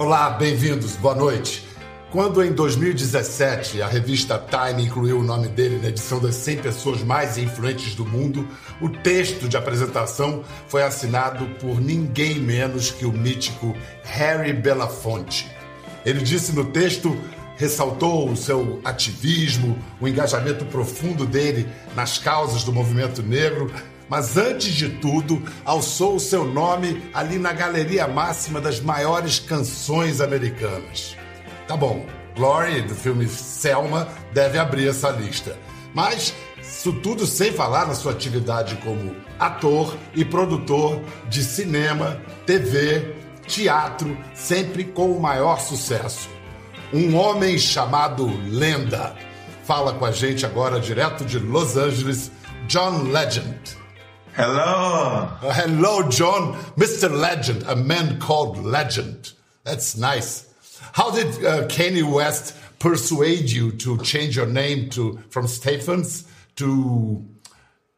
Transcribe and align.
Olá, 0.00 0.30
bem-vindos, 0.30 0.96
boa 0.96 1.14
noite. 1.14 1.62
Quando 2.10 2.42
em 2.42 2.52
2017 2.52 3.82
a 3.82 3.86
revista 3.86 4.38
Time 4.38 4.82
incluiu 4.82 5.18
o 5.18 5.22
nome 5.22 5.46
dele 5.46 5.76
na 5.76 5.88
edição 5.88 6.18
das 6.18 6.36
100 6.36 6.56
pessoas 6.62 7.02
mais 7.02 7.36
influentes 7.36 7.94
do 7.94 8.06
mundo, 8.06 8.48
o 8.80 8.88
texto 8.88 9.46
de 9.46 9.58
apresentação 9.58 10.42
foi 10.68 10.82
assinado 10.82 11.44
por 11.60 11.82
ninguém 11.82 12.40
menos 12.40 12.90
que 12.90 13.04
o 13.04 13.12
mítico 13.12 13.76
Harry 14.04 14.54
Belafonte. 14.54 15.50
Ele 16.02 16.22
disse 16.22 16.54
no 16.54 16.64
texto 16.64 17.14
ressaltou 17.60 18.30
o 18.30 18.36
seu 18.38 18.80
ativismo, 18.82 19.78
o 20.00 20.08
engajamento 20.08 20.64
profundo 20.64 21.26
dele 21.26 21.68
nas 21.94 22.16
causas 22.16 22.64
do 22.64 22.72
movimento 22.72 23.22
negro, 23.22 23.70
mas 24.10 24.36
antes 24.36 24.74
de 24.74 24.88
tudo, 24.88 25.42
alçou 25.64 26.16
o 26.16 26.20
seu 26.20 26.44
nome 26.44 27.02
ali 27.14 27.38
na 27.38 27.52
galeria 27.52 28.06
máxima 28.06 28.60
das 28.60 28.80
maiores 28.80 29.38
canções 29.38 30.20
americanas. 30.20 31.16
Tá 31.66 31.76
bom, 31.76 32.04
Glory, 32.36 32.82
do 32.82 32.94
filme 32.94 33.26
Selma, 33.28 34.08
deve 34.34 34.58
abrir 34.58 34.88
essa 34.88 35.08
lista. 35.10 35.56
Mas 35.94 36.34
isso 36.60 36.92
tudo 36.92 37.26
sem 37.26 37.52
falar 37.52 37.86
na 37.86 37.94
sua 37.94 38.12
atividade 38.12 38.76
como 38.84 39.16
ator 39.38 39.96
e 40.14 40.24
produtor 40.24 41.00
de 41.28 41.42
cinema, 41.42 42.20
TV, 42.44 43.14
teatro, 43.46 44.18
sempre 44.34 44.84
com 44.84 45.12
o 45.12 45.20
maior 45.20 45.60
sucesso 45.60 46.28
um 46.92 47.16
homem 47.16 47.58
chamado 47.58 48.26
Lenda. 48.48 49.14
Fala 49.64 49.92
com 49.94 50.04
a 50.04 50.10
gente 50.10 50.44
agora, 50.44 50.80
direto 50.80 51.24
de 51.24 51.38
Los 51.38 51.76
Angeles, 51.76 52.32
John 52.66 53.04
Legend. 53.04 53.79
Hello. 54.34 55.28
Uh, 55.42 55.52
hello, 55.52 56.08
John. 56.08 56.54
Mr. 56.76 57.10
Legend, 57.10 57.64
a 57.64 57.74
man 57.74 58.20
called 58.20 58.58
Legend. 58.58 59.32
That's 59.64 59.96
nice. 59.96 60.46
How 60.92 61.10
did 61.10 61.44
uh, 61.44 61.66
Kanye 61.66 62.10
West 62.10 62.56
persuade 62.78 63.50
you 63.50 63.72
to 63.72 63.98
change 63.98 64.36
your 64.36 64.46
name 64.46 64.88
to 64.90 65.18
from 65.30 65.48
Stephens 65.48 66.30
to 66.56 67.26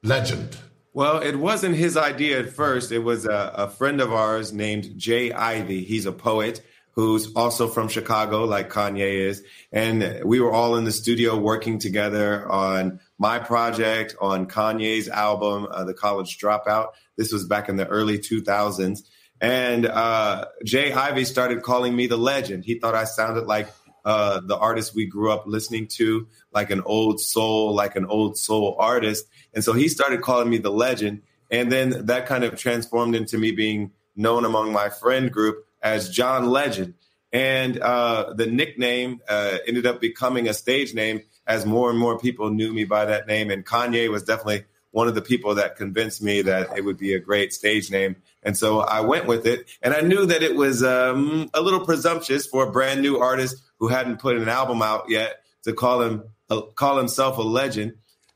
Legend? 0.03 0.57
Well, 0.95 1.19
it 1.19 1.37
wasn't 1.37 1.77
his 1.77 1.97
idea 1.97 2.41
at 2.41 2.51
first. 2.51 2.93
It 2.93 3.01
was 3.01 3.27
a, 3.27 3.53
a 3.55 3.69
friend 3.69 4.01
of 4.01 4.13
ours 4.13 4.53
named 4.53 4.99
J. 4.99 5.33
Ivy. 5.33 5.85
He's 5.85 6.07
a 6.07 6.13
poet 6.13 6.63
who's 6.93 7.33
also 7.35 7.69
from 7.69 7.89
Chicago, 7.89 8.45
like 8.45 8.71
Kanye 8.71 9.27
is. 9.27 9.43
And 9.71 10.23
we 10.25 10.41
were 10.41 10.53
all 10.53 10.77
in 10.77 10.85
the 10.85 10.93
studio 10.93 11.37
working 11.37 11.79
together 11.79 12.51
on 12.51 13.01
my 13.23 13.39
project, 13.39 14.17
on 14.21 14.47
Kanye's 14.47 15.09
album, 15.09 15.69
uh, 15.71 15.85
The 15.85 15.95
College 15.95 16.39
Dropout. 16.39 16.89
This 17.17 17.33
was 17.33 17.47
back 17.47 17.69
in 17.69 17.77
the 17.77 17.87
early 17.87 18.19
2000s. 18.19 18.99
And 19.41 19.87
uh, 19.87 20.47
J. 20.65 20.93
Ivy 20.93 21.25
started 21.25 21.63
calling 21.63 21.95
me 21.95 22.09
the 22.09 22.17
legend. 22.17 22.65
He 22.65 22.81
thought 22.81 22.97
I 22.97 23.05
sounded 23.05 23.47
like 23.47 23.69
uh, 24.05 24.41
the 24.41 24.59
artist 24.59 24.97
we 24.97 25.07
grew 25.07 25.31
up 25.31 25.45
listening 25.47 25.87
to, 25.99 26.27
like 26.53 26.71
an 26.71 26.83
old 26.85 27.21
soul, 27.21 27.73
like 27.73 27.95
an 27.95 28.07
old 28.07 28.37
soul 28.37 28.75
artist. 28.81 29.25
And 29.55 29.63
so 29.63 29.73
he 29.73 29.89
started 29.89 30.21
calling 30.21 30.51
me 30.51 30.59
the 30.59 30.73
legend. 30.73 31.23
And 31.49 31.71
then 31.71 32.07
that 32.07 32.27
kind 32.27 32.43
of 32.43 32.57
transformed 32.59 33.15
into 33.15 33.39
me 33.39 33.53
being 33.53 33.93
known 34.17 34.45
among 34.45 34.73
my 34.73 34.89
friend 34.89 35.31
group 35.31 35.65
as 35.81 36.11
John 36.11 36.51
Legend. 36.51 36.95
And 37.33 37.79
uh, 37.79 38.35
the 38.35 38.47
nickname 38.47 39.21
uh, 39.29 39.59
ended 39.65 39.87
up 39.87 40.01
becoming 40.01 40.49
a 40.49 40.55
stage 40.55 40.93
name 40.93 41.21
as 41.47 41.67
more 41.67 41.91
and 41.91 41.99
more 41.99 42.19
people 42.19 42.51
knew 42.51 42.73
me 42.73 42.85
by 42.85 43.05
that 43.07 43.27
name. 43.27 43.51
And 43.51 43.65
Kanye 43.65 44.11
was 44.11 44.23
definitely 44.23 44.65
one 44.93 45.09
of 45.09 45.15
the 45.15 45.23
people 45.23 45.55
that 45.57 45.77
convinced 45.77 46.23
me 46.23 46.43
that 46.43 46.77
it 46.77 46.85
would 46.85 46.99
be 46.99 47.15
a 47.15 47.19
great 47.19 47.53
stage 47.53 47.91
name. 47.91 48.17
And 48.43 48.57
so 48.57 48.81
I 48.81 49.01
went 49.01 49.27
with 49.27 49.47
it. 49.47 49.69
And 49.83 49.95
I 49.95 50.01
knew 50.01 50.27
that 50.27 50.43
it 50.43 50.55
was 50.55 50.83
um, 50.83 51.51
a 51.55 51.61
little 51.61 51.85
presumptuous 51.85 52.47
for 52.47 52.69
a 52.69 52.71
brand 52.71 53.01
new 53.01 53.19
artist 53.19 53.63
who 53.79 53.89
hadn't 53.89 54.21
put 54.21 54.37
an 54.37 54.49
album 54.49 54.83
out 54.83 55.07
yet 55.09 55.43
to 55.65 55.73
call 55.73 56.03
him 56.03 56.25
uh, 56.51 56.61
call 56.75 56.99
himself 56.99 57.39
a 57.39 57.43
legend. 57.43 57.95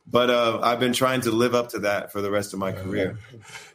But 0.09 0.31
uh, 0.31 0.61
I've 0.63 0.79
been 0.79 0.93
trying 0.93 1.23
to 1.23 1.33
live 1.33 1.55
up 1.55 1.71
to 1.71 1.81
that 1.81 2.13
for 2.13 2.21
the 2.21 2.31
rest 2.31 2.53
of 2.53 2.61
my 2.61 2.71
career. 2.71 3.19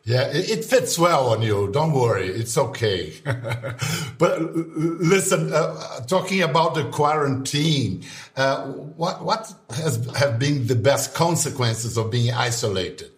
Yeah, 0.05 0.29
it, 0.31 0.63
fits 0.63 0.97
well 0.97 1.29
on 1.29 1.41
you. 1.41 1.69
Don't 1.73 1.91
worry, 1.91 2.27
it's 2.27 2.57
okay. 2.57 3.13
but 4.17 4.41
listen, 4.55 5.51
uh, 5.51 5.99
talking 6.07 6.41
about 6.41 6.73
the 6.73 6.85
quarantine, 6.89 8.05
uh, 8.37 8.65
what 8.65 9.23
what 9.23 9.53
has 9.71 10.03
have 10.15 10.39
been 10.39 10.67
the 10.67 10.75
best 10.75 11.13
consequences 11.13 11.97
of 11.97 12.09
being 12.09 12.33
isolated? 12.33 13.11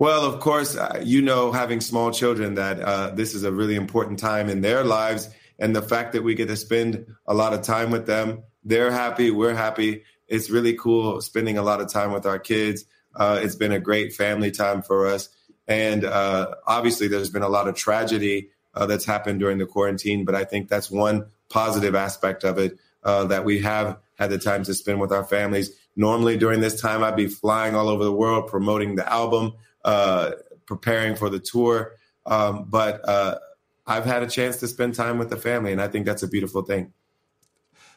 Well, 0.00 0.24
of 0.24 0.40
course, 0.40 0.76
uh, 0.76 1.00
you 1.04 1.22
know, 1.22 1.52
having 1.52 1.80
small 1.80 2.10
children, 2.10 2.54
that 2.54 2.80
uh, 2.80 3.10
this 3.10 3.34
is 3.34 3.44
a 3.44 3.52
really 3.52 3.76
important 3.76 4.18
time 4.18 4.48
in 4.48 4.62
their 4.62 4.82
lives, 4.82 5.28
and 5.58 5.76
the 5.76 5.82
fact 5.82 6.12
that 6.14 6.24
we 6.24 6.34
get 6.34 6.48
to 6.48 6.56
spend 6.56 7.06
a 7.26 7.34
lot 7.34 7.54
of 7.54 7.62
time 7.62 7.90
with 7.90 8.06
them, 8.06 8.42
they're 8.64 8.90
happy, 8.90 9.30
we're 9.30 9.54
happy 9.54 10.02
it's 10.30 10.48
really 10.48 10.74
cool 10.74 11.20
spending 11.20 11.58
a 11.58 11.62
lot 11.62 11.80
of 11.80 11.92
time 11.92 12.12
with 12.12 12.24
our 12.24 12.38
kids. 12.38 12.84
Uh, 13.14 13.40
it's 13.42 13.56
been 13.56 13.72
a 13.72 13.80
great 13.80 14.14
family 14.14 14.50
time 14.50 14.80
for 14.80 15.06
us. 15.06 15.28
And 15.66 16.04
uh, 16.04 16.54
obviously, 16.66 17.08
there's 17.08 17.30
been 17.30 17.42
a 17.42 17.48
lot 17.48 17.68
of 17.68 17.74
tragedy 17.74 18.50
uh, 18.74 18.86
that's 18.86 19.04
happened 19.04 19.40
during 19.40 19.58
the 19.58 19.66
quarantine, 19.66 20.24
but 20.24 20.34
I 20.34 20.44
think 20.44 20.68
that's 20.68 20.90
one 20.90 21.26
positive 21.48 21.94
aspect 21.94 22.44
of 22.44 22.58
it 22.58 22.78
uh, 23.02 23.24
that 23.24 23.44
we 23.44 23.60
have 23.60 23.98
had 24.18 24.30
the 24.30 24.38
time 24.38 24.62
to 24.64 24.74
spend 24.74 25.00
with 25.00 25.12
our 25.12 25.24
families. 25.24 25.70
Normally, 25.96 26.36
during 26.36 26.60
this 26.60 26.80
time, 26.80 27.02
I'd 27.02 27.16
be 27.16 27.26
flying 27.26 27.74
all 27.74 27.88
over 27.88 28.04
the 28.04 28.12
world 28.12 28.46
promoting 28.46 28.94
the 28.94 29.12
album, 29.12 29.54
uh, 29.84 30.32
preparing 30.66 31.16
for 31.16 31.28
the 31.28 31.40
tour. 31.40 31.92
Um, 32.26 32.66
but 32.68 33.06
uh, 33.08 33.38
I've 33.86 34.04
had 34.04 34.22
a 34.22 34.28
chance 34.28 34.58
to 34.58 34.68
spend 34.68 34.94
time 34.94 35.18
with 35.18 35.30
the 35.30 35.36
family, 35.36 35.72
and 35.72 35.82
I 35.82 35.88
think 35.88 36.06
that's 36.06 36.22
a 36.22 36.28
beautiful 36.28 36.62
thing. 36.62 36.92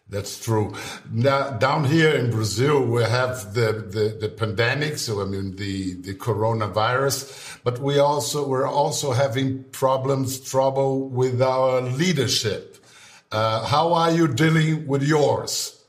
That's 0.09 0.43
true. 0.43 0.75
Now, 1.11 1.51
down 1.51 1.85
here 1.85 2.13
in 2.13 2.29
Brazil, 2.29 2.85
we 2.85 3.03
have 3.03 3.53
the, 3.53 3.71
the, 3.89 4.17
the 4.19 4.29
pandemic, 4.29 4.97
so 4.97 5.21
I 5.21 5.25
mean 5.25 5.55
the, 5.55 5.93
the 5.95 6.13
coronavirus, 6.13 7.59
but 7.63 7.79
we 7.79 7.99
also 7.99 8.47
we're 8.47 8.67
also 8.67 9.13
having 9.13 9.63
problems, 9.71 10.39
trouble 10.39 11.09
with 11.09 11.41
our 11.41 11.81
leadership. 11.81 12.77
Uh, 13.31 13.65
how 13.65 13.93
are 13.93 14.11
you 14.11 14.27
dealing 14.27 14.85
with 14.85 15.01
yours? 15.01 15.83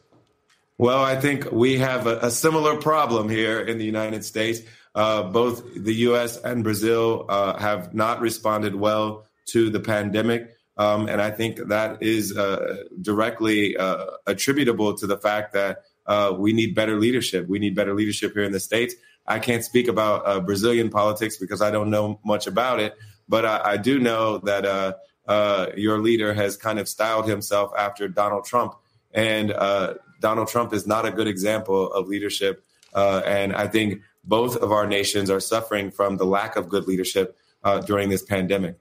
Well, 0.78 1.02
I 1.02 1.16
think 1.20 1.52
we 1.52 1.78
have 1.78 2.06
a, 2.06 2.18
a 2.18 2.30
similar 2.30 2.76
problem 2.80 3.28
here 3.28 3.60
in 3.60 3.78
the 3.78 3.84
United 3.84 4.24
States. 4.24 4.60
Uh, 4.94 5.24
both 5.24 5.62
the 5.74 5.94
U.S. 6.08 6.40
and 6.42 6.64
Brazil 6.64 7.26
uh, 7.28 7.58
have 7.58 7.94
not 7.94 8.20
responded 8.20 8.74
well 8.74 9.26
to 9.46 9.68
the 9.68 9.80
pandemic. 9.80 10.53
Um, 10.76 11.08
and 11.08 11.22
I 11.22 11.30
think 11.30 11.58
that 11.68 12.02
is 12.02 12.36
uh, 12.36 12.84
directly 13.00 13.76
uh, 13.76 14.06
attributable 14.26 14.94
to 14.94 15.06
the 15.06 15.16
fact 15.16 15.52
that 15.52 15.84
uh, 16.06 16.34
we 16.36 16.52
need 16.52 16.74
better 16.74 16.98
leadership. 16.98 17.48
We 17.48 17.58
need 17.58 17.74
better 17.74 17.94
leadership 17.94 18.32
here 18.34 18.44
in 18.44 18.52
the 18.52 18.60
States. 18.60 18.94
I 19.26 19.38
can't 19.38 19.64
speak 19.64 19.88
about 19.88 20.26
uh, 20.26 20.40
Brazilian 20.40 20.90
politics 20.90 21.36
because 21.36 21.62
I 21.62 21.70
don't 21.70 21.90
know 21.90 22.20
much 22.24 22.46
about 22.46 22.80
it, 22.80 22.94
but 23.28 23.46
I, 23.46 23.72
I 23.72 23.76
do 23.76 23.98
know 23.98 24.38
that 24.38 24.66
uh, 24.66 24.92
uh, 25.26 25.66
your 25.76 25.98
leader 25.98 26.34
has 26.34 26.56
kind 26.56 26.78
of 26.78 26.88
styled 26.88 27.28
himself 27.28 27.72
after 27.78 28.08
Donald 28.08 28.44
Trump. 28.44 28.74
And 29.12 29.54
Donald 30.20 30.48
Trump 30.48 30.72
is 30.72 30.86
not 30.86 31.06
a 31.06 31.10
good 31.12 31.28
example 31.28 31.92
of 31.92 32.08
leadership. 32.08 32.64
and 32.94 33.54
I 33.54 33.68
think 33.68 34.02
both 34.24 34.56
of 34.56 34.72
our 34.72 34.86
nations 34.86 35.30
are 35.30 35.40
suffering 35.40 35.92
from 35.92 36.16
the 36.16 36.26
lack 36.26 36.56
of 36.56 36.68
good 36.68 36.88
leadership 36.88 37.38
during 37.86 38.08
this 38.08 38.22
pandemic. 38.22 38.76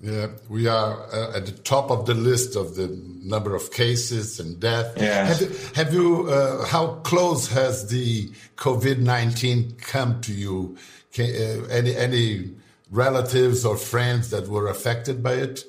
Yeah, 0.00 0.28
we 0.48 0.68
are 0.68 1.12
uh, 1.12 1.36
at 1.36 1.46
the 1.46 1.52
top 1.52 1.90
of 1.90 2.06
the 2.06 2.14
list 2.14 2.54
of 2.54 2.76
the 2.76 2.86
number 3.20 3.56
of 3.56 3.72
cases 3.72 4.38
and 4.38 4.60
death. 4.60 4.94
Yeah. 4.96 5.24
Have 5.24 5.40
you, 5.40 5.50
have 5.74 5.92
you 5.92 6.28
uh, 6.28 6.64
how 6.66 7.00
close 7.02 7.48
has 7.48 7.88
the 7.88 8.30
COVID 8.56 8.98
nineteen 8.98 9.72
come 9.72 10.20
to 10.20 10.32
you? 10.32 10.76
Can, 11.12 11.26
uh, 11.26 11.66
any 11.66 11.96
any 11.96 12.54
relatives 12.92 13.64
or 13.64 13.76
friends 13.76 14.30
that 14.30 14.46
were 14.46 14.68
affected 14.68 15.20
by 15.20 15.32
it? 15.32 15.64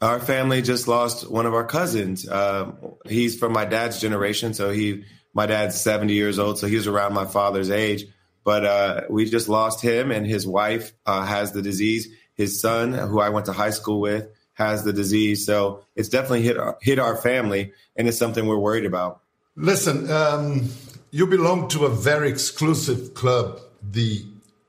Our 0.00 0.20
family 0.20 0.62
just 0.62 0.86
lost 0.86 1.28
one 1.28 1.46
of 1.46 1.52
our 1.52 1.66
cousins. 1.66 2.28
Um, 2.28 2.76
he's 3.08 3.36
from 3.36 3.52
my 3.52 3.64
dad's 3.64 4.00
generation, 4.00 4.54
so 4.54 4.70
he 4.70 5.04
my 5.34 5.46
dad's 5.46 5.80
seventy 5.80 6.14
years 6.14 6.38
old, 6.38 6.60
so 6.60 6.68
he's 6.68 6.86
around 6.86 7.12
my 7.12 7.24
father's 7.24 7.70
age. 7.70 8.04
But 8.44 8.64
uh, 8.64 9.00
we 9.10 9.28
just 9.28 9.48
lost 9.48 9.80
him, 9.82 10.12
and 10.12 10.26
his 10.26 10.46
wife 10.46 10.92
uh, 11.06 11.24
has 11.24 11.50
the 11.50 11.62
disease 11.62 12.08
his 12.34 12.60
son, 12.60 12.92
who 12.92 13.20
I 13.20 13.28
went 13.28 13.46
to 13.46 13.52
high 13.52 13.70
school 13.70 14.00
with, 14.00 14.28
has 14.54 14.84
the 14.84 14.92
disease. 14.92 15.46
So 15.46 15.84
it's 15.96 16.08
definitely 16.08 16.42
hit 16.42 16.58
our, 16.58 16.78
hit 16.80 16.98
our 16.98 17.16
family, 17.16 17.72
and 17.96 18.08
it's 18.08 18.18
something 18.18 18.46
we're 18.46 18.58
worried 18.58 18.84
about. 18.86 19.20
Listen, 19.56 20.10
um, 20.10 20.70
you 21.10 21.26
belong 21.26 21.68
to 21.68 21.84
a 21.84 21.90
very 21.90 22.30
exclusive 22.30 23.14
club, 23.14 23.60
the 23.82 24.24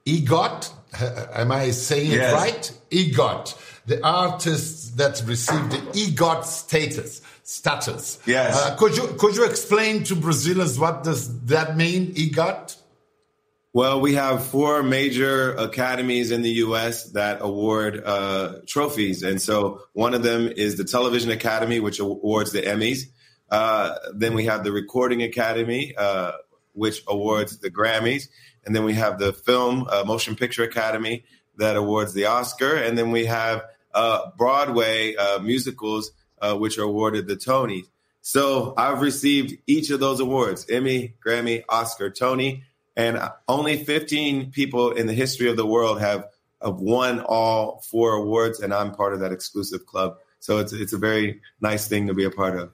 EGOT. 0.05 0.71
Am 1.33 1.51
I 1.51 1.71
saying 1.71 2.11
yes. 2.11 2.31
it 2.31 2.35
right? 2.35 2.71
EGOT, 2.91 3.57
the 3.85 4.05
artists 4.05 4.91
that 4.91 5.23
received 5.25 5.71
the 5.71 5.77
EGOT 5.77 6.43
status. 6.43 7.21
Status. 7.43 8.19
Yes. 8.25 8.55
Uh, 8.55 8.75
could 8.77 8.95
you 8.95 9.15
could 9.17 9.35
you 9.35 9.45
explain 9.45 10.03
to 10.05 10.15
Brazilians 10.15 10.79
what 10.79 11.03
does 11.03 11.43
that 11.45 11.75
mean? 11.75 12.13
EGOT. 12.13 12.77
Well, 13.75 14.01
we 14.01 14.13
have 14.13 14.45
four 14.45 14.83
major 14.83 15.55
academies 15.55 16.29
in 16.29 16.43
the 16.43 16.51
U.S. 16.67 17.05
that 17.13 17.39
award 17.41 18.03
uh, 18.05 18.59
trophies, 18.67 19.23
and 19.23 19.41
so 19.41 19.81
one 19.93 20.13
of 20.13 20.21
them 20.21 20.47
is 20.47 20.77
the 20.77 20.83
Television 20.83 21.31
Academy, 21.31 21.79
which 21.79 21.99
awards 21.99 22.51
the 22.51 22.61
Emmys. 22.61 23.05
Uh, 23.49 23.95
then 24.13 24.35
we 24.35 24.45
have 24.45 24.63
the 24.63 24.71
Recording 24.71 25.23
Academy, 25.23 25.95
uh, 25.97 26.33
which 26.73 27.01
awards 27.07 27.57
the 27.57 27.71
Grammys, 27.71 28.27
and 28.63 28.75
then 28.75 28.83
we 28.83 28.93
have 28.93 29.17
the 29.17 29.33
Film 29.33 29.87
uh, 29.89 30.03
Motion 30.05 30.35
Picture 30.35 30.63
Academy 30.63 31.25
that 31.57 31.75
awards 31.75 32.13
the 32.13 32.27
Oscar, 32.27 32.75
and 32.75 32.95
then 32.95 33.09
we 33.09 33.25
have 33.25 33.63
uh, 33.95 34.29
Broadway 34.37 35.15
uh, 35.15 35.39
musicals, 35.39 36.11
which 36.57 36.77
are 36.77 36.83
awarded 36.83 37.25
the 37.25 37.37
Tonys. 37.37 37.85
So 38.21 38.75
I've 38.77 39.01
received 39.01 39.57
each 39.65 39.89
of 39.89 39.99
those 39.99 40.19
awards: 40.19 40.69
Emmy, 40.69 41.15
Grammy, 41.25 41.63
Oscar, 41.67 42.11
Tony 42.11 42.65
and 42.95 43.19
only 43.47 43.83
15 43.83 44.51
people 44.51 44.91
in 44.91 45.07
the 45.07 45.13
history 45.13 45.49
of 45.49 45.57
the 45.57 45.65
world 45.65 45.99
have, 45.99 46.27
have 46.61 46.75
won 46.75 47.21
all 47.21 47.81
four 47.89 48.13
awards, 48.13 48.59
and 48.59 48.73
I'm 48.73 48.93
part 48.93 49.13
of 49.13 49.19
that 49.21 49.31
exclusive 49.31 49.85
club. 49.85 50.17
So 50.39 50.59
it's 50.59 50.73
it's 50.73 50.91
a 50.91 50.97
very 50.97 51.39
nice 51.61 51.87
thing 51.87 52.07
to 52.07 52.13
be 52.13 52.25
a 52.25 52.29
part 52.29 52.59
of. 52.59 52.71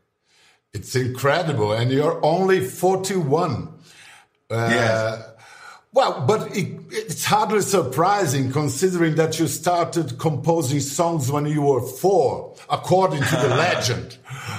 It's 0.74 0.96
incredible, 0.96 1.72
and 1.72 1.92
you're 1.92 2.24
only 2.26 2.62
41. 2.62 3.68
Uh, 4.50 4.70
yes. 4.72 5.26
Well, 5.92 6.26
but 6.28 6.56
it, 6.56 6.80
it's 6.92 7.26
hardly 7.26 7.62
surprising 7.62 8.52
considering 8.52 9.16
that 9.16 9.40
you 9.40 9.48
started 9.48 10.20
composing 10.20 10.80
songs 10.80 11.32
when 11.32 11.48
you 11.48 11.64
were 11.64 11.82
four, 11.82 12.56
according 12.70 13.24
to 13.24 13.36
the 13.36 13.48
legend. 13.56 14.18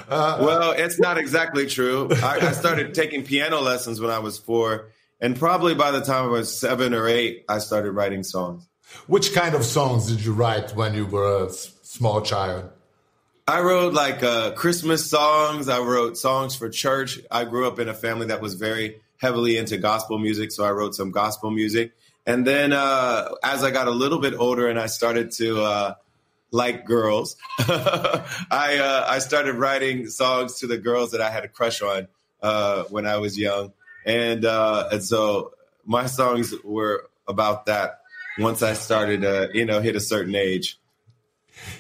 Uh, 0.08 0.38
well, 0.40 0.72
it's 0.72 0.98
not 0.98 1.18
exactly 1.18 1.66
true. 1.66 2.08
I, 2.22 2.38
I 2.48 2.52
started 2.52 2.94
taking 2.94 3.24
piano 3.24 3.60
lessons 3.60 4.00
when 4.00 4.10
I 4.10 4.18
was 4.18 4.38
four 4.38 4.88
and 5.20 5.38
probably 5.38 5.74
by 5.74 5.90
the 5.90 6.00
time 6.00 6.24
I 6.24 6.28
was 6.28 6.56
seven 6.56 6.94
or 6.94 7.06
eight, 7.06 7.44
I 7.48 7.58
started 7.58 7.92
writing 7.92 8.22
songs. 8.22 8.66
Which 9.06 9.34
kind 9.34 9.54
of 9.54 9.64
songs 9.64 10.08
did 10.08 10.24
you 10.24 10.32
write 10.32 10.74
when 10.74 10.94
you 10.94 11.06
were 11.06 11.46
a 11.46 11.50
small 11.50 12.22
child? 12.22 12.70
I 13.46 13.60
wrote 13.60 13.92
like 13.92 14.22
uh, 14.22 14.52
Christmas 14.52 15.08
songs. 15.08 15.68
I 15.68 15.80
wrote 15.80 16.16
songs 16.16 16.54
for 16.56 16.68
church. 16.68 17.20
I 17.30 17.44
grew 17.44 17.66
up 17.66 17.78
in 17.78 17.88
a 17.88 17.94
family 17.94 18.28
that 18.28 18.40
was 18.40 18.54
very 18.54 19.00
heavily 19.18 19.58
into 19.58 19.76
gospel 19.76 20.18
music, 20.18 20.52
so 20.52 20.64
I 20.64 20.70
wrote 20.70 20.94
some 20.94 21.10
gospel 21.10 21.50
music. 21.50 21.92
And 22.26 22.46
then 22.46 22.72
uh, 22.72 23.28
as 23.42 23.64
I 23.64 23.70
got 23.70 23.88
a 23.88 23.92
little 23.92 24.18
bit 24.18 24.34
older 24.34 24.68
and 24.68 24.78
I 24.78 24.86
started 24.86 25.32
to 25.32 25.62
uh, 25.62 25.94
like 26.50 26.84
girls, 26.84 27.36
I 27.58 28.78
uh, 28.80 29.04
I 29.08 29.18
started 29.18 29.54
writing 29.54 30.06
songs 30.06 30.60
to 30.60 30.66
the 30.66 30.78
girls 30.78 31.10
that 31.10 31.20
I 31.20 31.30
had 31.30 31.44
a 31.44 31.48
crush 31.48 31.82
on 31.82 32.08
uh, 32.42 32.84
when 32.84 33.06
I 33.06 33.18
was 33.18 33.38
young 33.38 33.72
and 34.04 34.44
uh, 34.44 34.88
and 34.92 35.04
so 35.04 35.52
my 35.84 36.06
songs 36.06 36.54
were 36.64 37.08
about 37.26 37.66
that. 37.66 38.00
Once 38.38 38.62
I 38.62 38.74
started, 38.74 39.24
uh, 39.24 39.48
you 39.52 39.64
know, 39.64 39.80
hit 39.80 39.96
a 39.96 40.00
certain 40.00 40.34
age. 40.34 40.78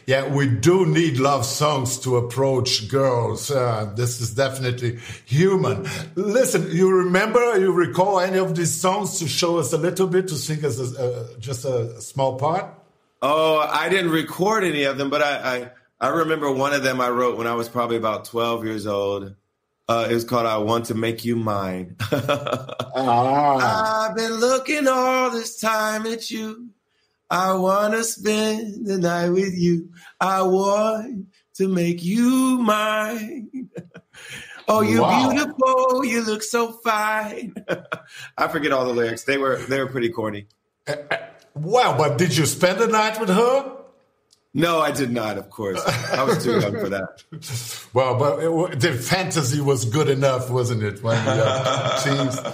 Yeah, 0.06 0.28
we 0.28 0.48
do 0.48 0.86
need 0.86 1.18
love 1.18 1.46
songs 1.46 1.98
to 2.00 2.16
approach 2.16 2.88
girls. 2.88 3.50
Uh, 3.50 3.92
this 3.96 4.20
is 4.20 4.34
definitely 4.34 4.98
human. 5.24 5.86
Listen, 6.16 6.68
you 6.70 6.90
remember, 6.90 7.58
you 7.58 7.72
recall 7.72 8.20
any 8.20 8.38
of 8.38 8.54
these 8.54 8.78
songs 8.78 9.18
to 9.20 9.28
show 9.28 9.58
us 9.58 9.72
a 9.72 9.78
little 9.78 10.06
bit, 10.06 10.28
to 10.28 10.34
sing 10.34 10.64
us 10.64 10.78
a, 10.80 11.02
uh, 11.02 11.38
just 11.38 11.64
a 11.64 12.00
small 12.00 12.38
part? 12.38 12.74
Oh, 13.22 13.58
I 13.58 13.88
didn't 13.88 14.10
record 14.10 14.64
any 14.64 14.84
of 14.84 14.98
them, 14.98 15.10
but 15.10 15.22
I, 15.22 15.56
I, 15.56 15.70
I 16.00 16.08
remember 16.08 16.50
one 16.50 16.72
of 16.72 16.82
them 16.82 17.00
I 17.00 17.10
wrote 17.10 17.36
when 17.36 17.46
I 17.46 17.54
was 17.54 17.68
probably 17.68 17.96
about 17.96 18.24
12 18.24 18.64
years 18.64 18.86
old. 18.86 19.34
Uh, 19.90 20.06
it 20.08 20.14
was 20.14 20.22
called 20.22 20.46
I 20.46 20.56
Want 20.58 20.84
to 20.84 20.94
Make 20.94 21.24
You 21.24 21.34
Mine. 21.34 21.96
ah. 22.12 24.08
I've 24.08 24.14
been 24.14 24.34
looking 24.34 24.86
all 24.86 25.30
this 25.32 25.58
time 25.58 26.06
at 26.06 26.30
you. 26.30 26.68
I 27.28 27.54
want 27.54 27.94
to 27.94 28.04
spend 28.04 28.86
the 28.86 28.98
night 28.98 29.30
with 29.30 29.52
you. 29.52 29.88
I 30.20 30.42
want 30.42 31.26
to 31.54 31.66
make 31.66 32.04
you 32.04 32.60
mine. 32.62 33.68
oh, 34.68 34.82
you're 34.82 35.02
wow. 35.02 35.32
beautiful. 35.32 36.04
You 36.04 36.22
look 36.22 36.44
so 36.44 36.70
fine. 36.70 37.56
I 38.38 38.46
forget 38.46 38.70
all 38.70 38.84
the 38.84 38.94
lyrics. 38.94 39.24
They 39.24 39.38
were 39.38 39.56
they 39.56 39.80
were 39.80 39.88
pretty 39.88 40.10
corny. 40.10 40.46
Uh, 40.86 40.94
uh, 41.10 41.16
wow, 41.54 41.98
but 41.98 42.16
did 42.16 42.36
you 42.36 42.46
spend 42.46 42.78
the 42.78 42.86
night 42.86 43.18
with 43.18 43.28
her? 43.28 43.79
No, 44.52 44.80
I 44.80 44.90
did 44.90 45.12
not. 45.12 45.38
Of 45.38 45.48
course, 45.50 45.80
I 45.86 46.24
was 46.24 46.42
too 46.42 46.58
young 46.58 46.72
for 46.72 46.88
that. 46.88 47.22
well, 47.94 48.16
but 48.18 48.72
it, 48.72 48.80
the 48.80 48.92
fantasy 48.94 49.60
was 49.60 49.84
good 49.84 50.08
enough, 50.08 50.50
wasn't 50.50 50.82
it? 50.82 51.02
When 51.02 51.16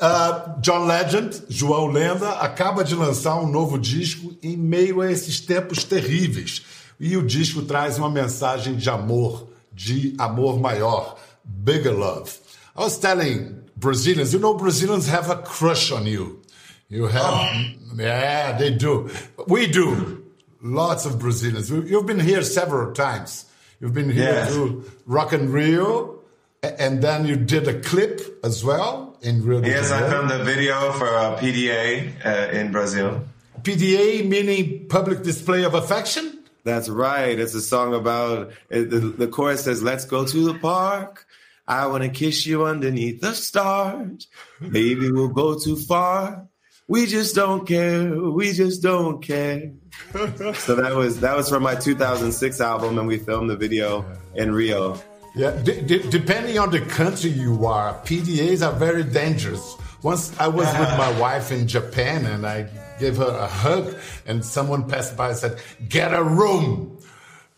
Uh, 0.00 0.60
John 0.60 0.88
Legend, 0.88 1.44
João 1.48 1.86
Lenda, 1.86 2.32
acaba 2.40 2.82
de 2.82 2.96
lançar 2.96 3.36
um 3.36 3.46
novo 3.46 3.78
disco 3.78 4.36
em 4.42 4.56
meio 4.56 5.00
a 5.00 5.10
esses 5.10 5.40
tempos 5.40 5.84
terríveis. 5.84 6.62
E 6.98 7.16
o 7.16 7.22
disco 7.22 7.62
traz 7.62 7.96
uma 7.96 8.10
mensagem 8.10 8.74
de 8.74 8.90
amor, 8.90 9.48
de 9.72 10.14
amor 10.18 10.58
maior, 10.58 11.16
bigger 11.44 11.92
love. 11.92 12.32
I 12.76 12.80
was 12.80 12.98
telling 12.98 13.62
Brazilians, 13.76 14.32
you 14.32 14.40
know, 14.40 14.54
Brazilians 14.54 15.08
have 15.08 15.30
a 15.30 15.36
crush 15.36 15.92
on 15.92 16.06
you. 16.06 16.42
You 16.88 17.06
have, 17.06 17.24
oh. 17.24 17.96
yeah, 17.96 18.52
they 18.58 18.70
do. 18.70 19.08
We 19.46 19.68
do. 19.68 20.23
Lots 20.64 21.04
of 21.04 21.18
Brazilians. 21.18 21.68
You've 21.68 22.06
been 22.06 22.20
here 22.20 22.42
several 22.42 22.94
times. 22.94 23.44
You've 23.80 23.92
been 23.92 24.08
here 24.08 24.32
yes. 24.32 24.54
to 24.54 24.90
Rock 25.04 25.34
in 25.34 25.52
Rio, 25.52 26.20
and 26.62 27.02
then 27.02 27.26
you 27.26 27.36
did 27.36 27.68
a 27.68 27.82
clip 27.82 28.22
as 28.42 28.64
well 28.64 29.18
in 29.20 29.44
Rio. 29.44 29.62
Yes, 29.62 29.90
I 29.90 30.08
filmed 30.08 30.30
a 30.30 30.42
video 30.42 30.90
for 30.92 31.06
a 31.06 31.36
PDA 31.36 32.24
uh, 32.24 32.58
in 32.58 32.72
Brazil. 32.72 33.26
PDA 33.60 34.26
meaning 34.26 34.86
public 34.88 35.22
display 35.22 35.64
of 35.64 35.74
affection. 35.74 36.42
That's 36.64 36.88
right. 36.88 37.38
It's 37.38 37.54
a 37.54 37.60
song 37.60 37.94
about 37.94 38.52
it, 38.70 38.88
the, 38.88 39.00
the 39.00 39.28
chorus 39.28 39.64
says, 39.64 39.82
"Let's 39.82 40.06
go 40.06 40.24
to 40.24 40.44
the 40.50 40.58
park." 40.58 41.26
I 41.68 41.86
want 41.88 42.04
to 42.04 42.08
kiss 42.08 42.46
you 42.46 42.64
underneath 42.64 43.20
the 43.20 43.34
stars. 43.34 44.28
Maybe 44.60 45.10
we'll 45.10 45.28
go 45.28 45.58
too 45.58 45.76
far. 45.76 46.48
We 46.86 47.06
just 47.06 47.34
don't 47.34 47.66
care. 47.66 48.14
We 48.30 48.52
just 48.52 48.82
don't 48.82 49.22
care. 49.22 49.72
so 50.12 50.74
that 50.74 50.92
was 50.94 51.20
that 51.20 51.34
was 51.36 51.48
from 51.48 51.62
my 51.62 51.74
2006 51.74 52.60
album, 52.60 52.98
and 52.98 53.08
we 53.08 53.18
filmed 53.18 53.48
the 53.48 53.56
video 53.56 54.04
in 54.34 54.52
Rio. 54.52 55.00
Yeah, 55.34 55.50
d- 55.62 55.80
d- 55.80 56.08
depending 56.10 56.58
on 56.58 56.70
the 56.70 56.80
country 56.80 57.30
you 57.30 57.66
are, 57.66 57.94
PDAs 58.04 58.64
are 58.64 58.72
very 58.78 59.02
dangerous. 59.02 59.76
Once 60.02 60.38
I 60.38 60.46
was 60.46 60.66
with 60.78 60.90
my 60.98 61.18
wife 61.26 61.50
in 61.50 61.66
Japan, 61.66 62.26
and 62.26 62.46
I 62.46 62.68
gave 63.00 63.16
her 63.16 63.34
a 63.34 63.46
hug, 63.46 63.96
and 64.26 64.44
someone 64.44 64.86
passed 64.88 65.16
by 65.16 65.28
and 65.30 65.36
said, 65.38 65.58
"Get 65.88 66.12
a 66.12 66.22
room." 66.22 66.98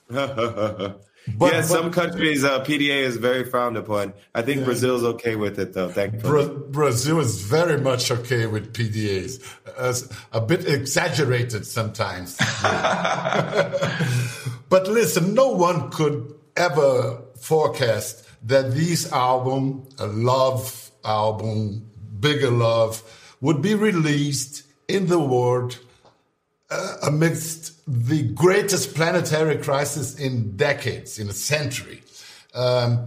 But, 1.34 1.52
yeah, 1.52 1.60
but, 1.60 1.66
some 1.66 1.90
countries 1.90 2.44
uh, 2.44 2.62
PDA 2.64 3.02
is 3.02 3.16
very 3.16 3.44
frowned 3.44 3.76
upon. 3.76 4.12
I 4.34 4.42
think 4.42 4.60
yeah. 4.60 4.66
Brazil's 4.66 5.02
okay 5.02 5.34
with 5.36 5.58
it 5.58 5.72
though. 5.72 5.88
Thankfully, 5.88 6.46
Bra- 6.46 6.54
Brazil 6.68 7.20
is 7.20 7.42
very 7.42 7.80
much 7.80 8.10
okay 8.10 8.46
with 8.46 8.72
PDAs. 8.72 9.42
Uh, 9.76 9.94
a 10.32 10.40
bit 10.40 10.68
exaggerated 10.68 11.66
sometimes. 11.66 12.36
but 14.68 14.86
listen, 14.86 15.34
no 15.34 15.50
one 15.50 15.90
could 15.90 16.32
ever 16.56 17.22
forecast 17.40 18.24
that 18.44 18.74
this 18.74 19.10
album, 19.12 19.88
a 19.98 20.06
love 20.06 20.90
album, 21.04 21.90
bigger 22.20 22.50
love, 22.50 23.02
would 23.40 23.60
be 23.60 23.74
released 23.74 24.62
in 24.88 25.06
the 25.06 25.18
world 25.18 25.78
uh, 26.70 26.96
amidst 27.02 27.75
the 27.86 28.22
greatest 28.22 28.94
planetary 28.94 29.58
crisis 29.58 30.18
in 30.18 30.56
decades, 30.56 31.18
in 31.18 31.28
a 31.28 31.32
century. 31.32 32.02
Um, 32.54 33.06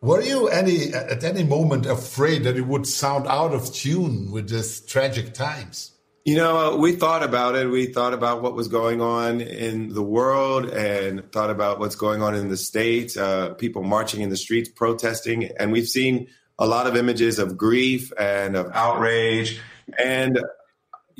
were 0.00 0.22
you 0.22 0.48
any 0.48 0.94
at 0.94 1.24
any 1.24 1.44
moment 1.44 1.84
afraid 1.84 2.44
that 2.44 2.56
it 2.56 2.66
would 2.66 2.86
sound 2.86 3.26
out 3.26 3.52
of 3.52 3.72
tune 3.72 4.30
with 4.30 4.48
these 4.48 4.80
tragic 4.80 5.34
times? 5.34 5.92
You 6.24 6.36
know, 6.36 6.76
we 6.76 6.92
thought 6.92 7.22
about 7.22 7.54
it. 7.54 7.68
We 7.68 7.86
thought 7.86 8.14
about 8.14 8.42
what 8.42 8.54
was 8.54 8.68
going 8.68 9.00
on 9.00 9.40
in 9.40 9.92
the 9.92 10.02
world 10.02 10.66
and 10.66 11.30
thought 11.32 11.50
about 11.50 11.80
what's 11.80 11.96
going 11.96 12.22
on 12.22 12.34
in 12.34 12.48
the 12.48 12.56
states. 12.56 13.16
Uh, 13.16 13.54
people 13.54 13.82
marching 13.82 14.20
in 14.20 14.30
the 14.30 14.36
streets, 14.36 14.68
protesting, 14.68 15.50
and 15.58 15.72
we've 15.72 15.88
seen 15.88 16.28
a 16.58 16.66
lot 16.66 16.86
of 16.86 16.94
images 16.94 17.38
of 17.38 17.56
grief 17.56 18.12
and 18.18 18.54
of 18.54 18.70
outrage. 18.72 19.60
And 19.98 20.38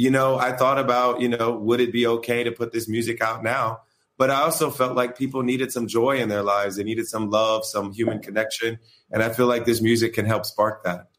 you 0.00 0.10
know, 0.10 0.38
I 0.38 0.52
thought 0.52 0.78
about, 0.78 1.20
you 1.20 1.28
know, 1.28 1.50
would 1.50 1.78
it 1.78 1.92
be 1.92 2.06
okay 2.06 2.42
to 2.42 2.50
put 2.50 2.72
this 2.72 2.88
music 2.88 3.20
out 3.20 3.44
now? 3.44 3.80
But 4.16 4.30
I 4.30 4.40
also 4.40 4.70
felt 4.70 4.96
like 4.96 5.18
people 5.18 5.42
needed 5.42 5.70
some 5.72 5.86
joy 5.86 6.16
in 6.16 6.30
their 6.30 6.42
lives. 6.42 6.76
They 6.76 6.84
needed 6.84 7.06
some 7.06 7.28
love, 7.28 7.66
some 7.66 7.92
human 7.92 8.18
connection. 8.20 8.78
And 9.10 9.22
I 9.22 9.28
feel 9.28 9.46
like 9.46 9.66
this 9.66 9.82
music 9.82 10.14
can 10.14 10.24
help 10.24 10.46
spark 10.46 10.84
that. 10.84 11.10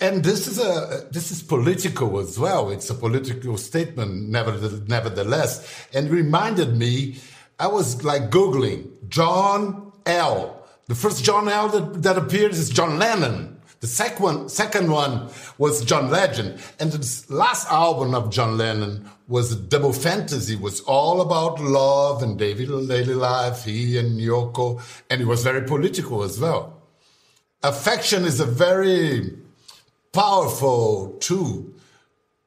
And 0.00 0.24
this 0.24 0.46
is 0.46 0.58
a 0.58 1.06
this 1.10 1.30
is 1.30 1.42
political 1.42 2.18
as 2.18 2.38
well. 2.38 2.70
It's 2.70 2.88
a 2.88 2.94
political 2.94 3.58
statement, 3.58 4.30
nevertheless, 4.30 5.52
and 5.92 6.08
reminded 6.08 6.76
me. 6.76 7.18
I 7.58 7.66
was 7.66 8.04
like 8.04 8.30
googling 8.30 8.88
John 9.08 9.92
L. 10.06 10.66
The 10.86 10.94
first 10.94 11.24
John 11.24 11.46
L. 11.46 11.68
that, 11.68 12.02
that 12.04 12.16
appears 12.16 12.58
is 12.58 12.70
John 12.70 12.98
Lennon 12.98 13.59
The 13.80 13.86
second 13.86 14.22
one, 14.22 14.48
second 14.50 14.90
one 14.90 15.30
was 15.56 15.82
John 15.82 16.10
Legend, 16.10 16.60
and 16.78 16.92
the 16.92 17.34
last 17.34 17.66
album 17.72 18.14
of 18.14 18.30
John 18.30 18.58
Lennon 18.58 19.08
was 19.26 19.56
Double 19.56 19.94
Fantasy. 19.94 20.54
Was 20.54 20.82
all 20.82 21.22
about 21.22 21.58
love 21.60 22.22
and 22.22 22.38
daily 22.38 22.66
life. 22.66 23.64
He 23.64 23.96
and 23.96 24.20
Yoko, 24.20 24.82
and 25.08 25.22
it 25.22 25.24
was 25.24 25.42
very 25.42 25.62
political 25.62 26.22
as 26.22 26.38
well. 26.38 26.82
Affection 27.62 28.26
is 28.26 28.38
a 28.38 28.44
very 28.44 29.38
powerful 30.12 31.16
tool 31.18 31.66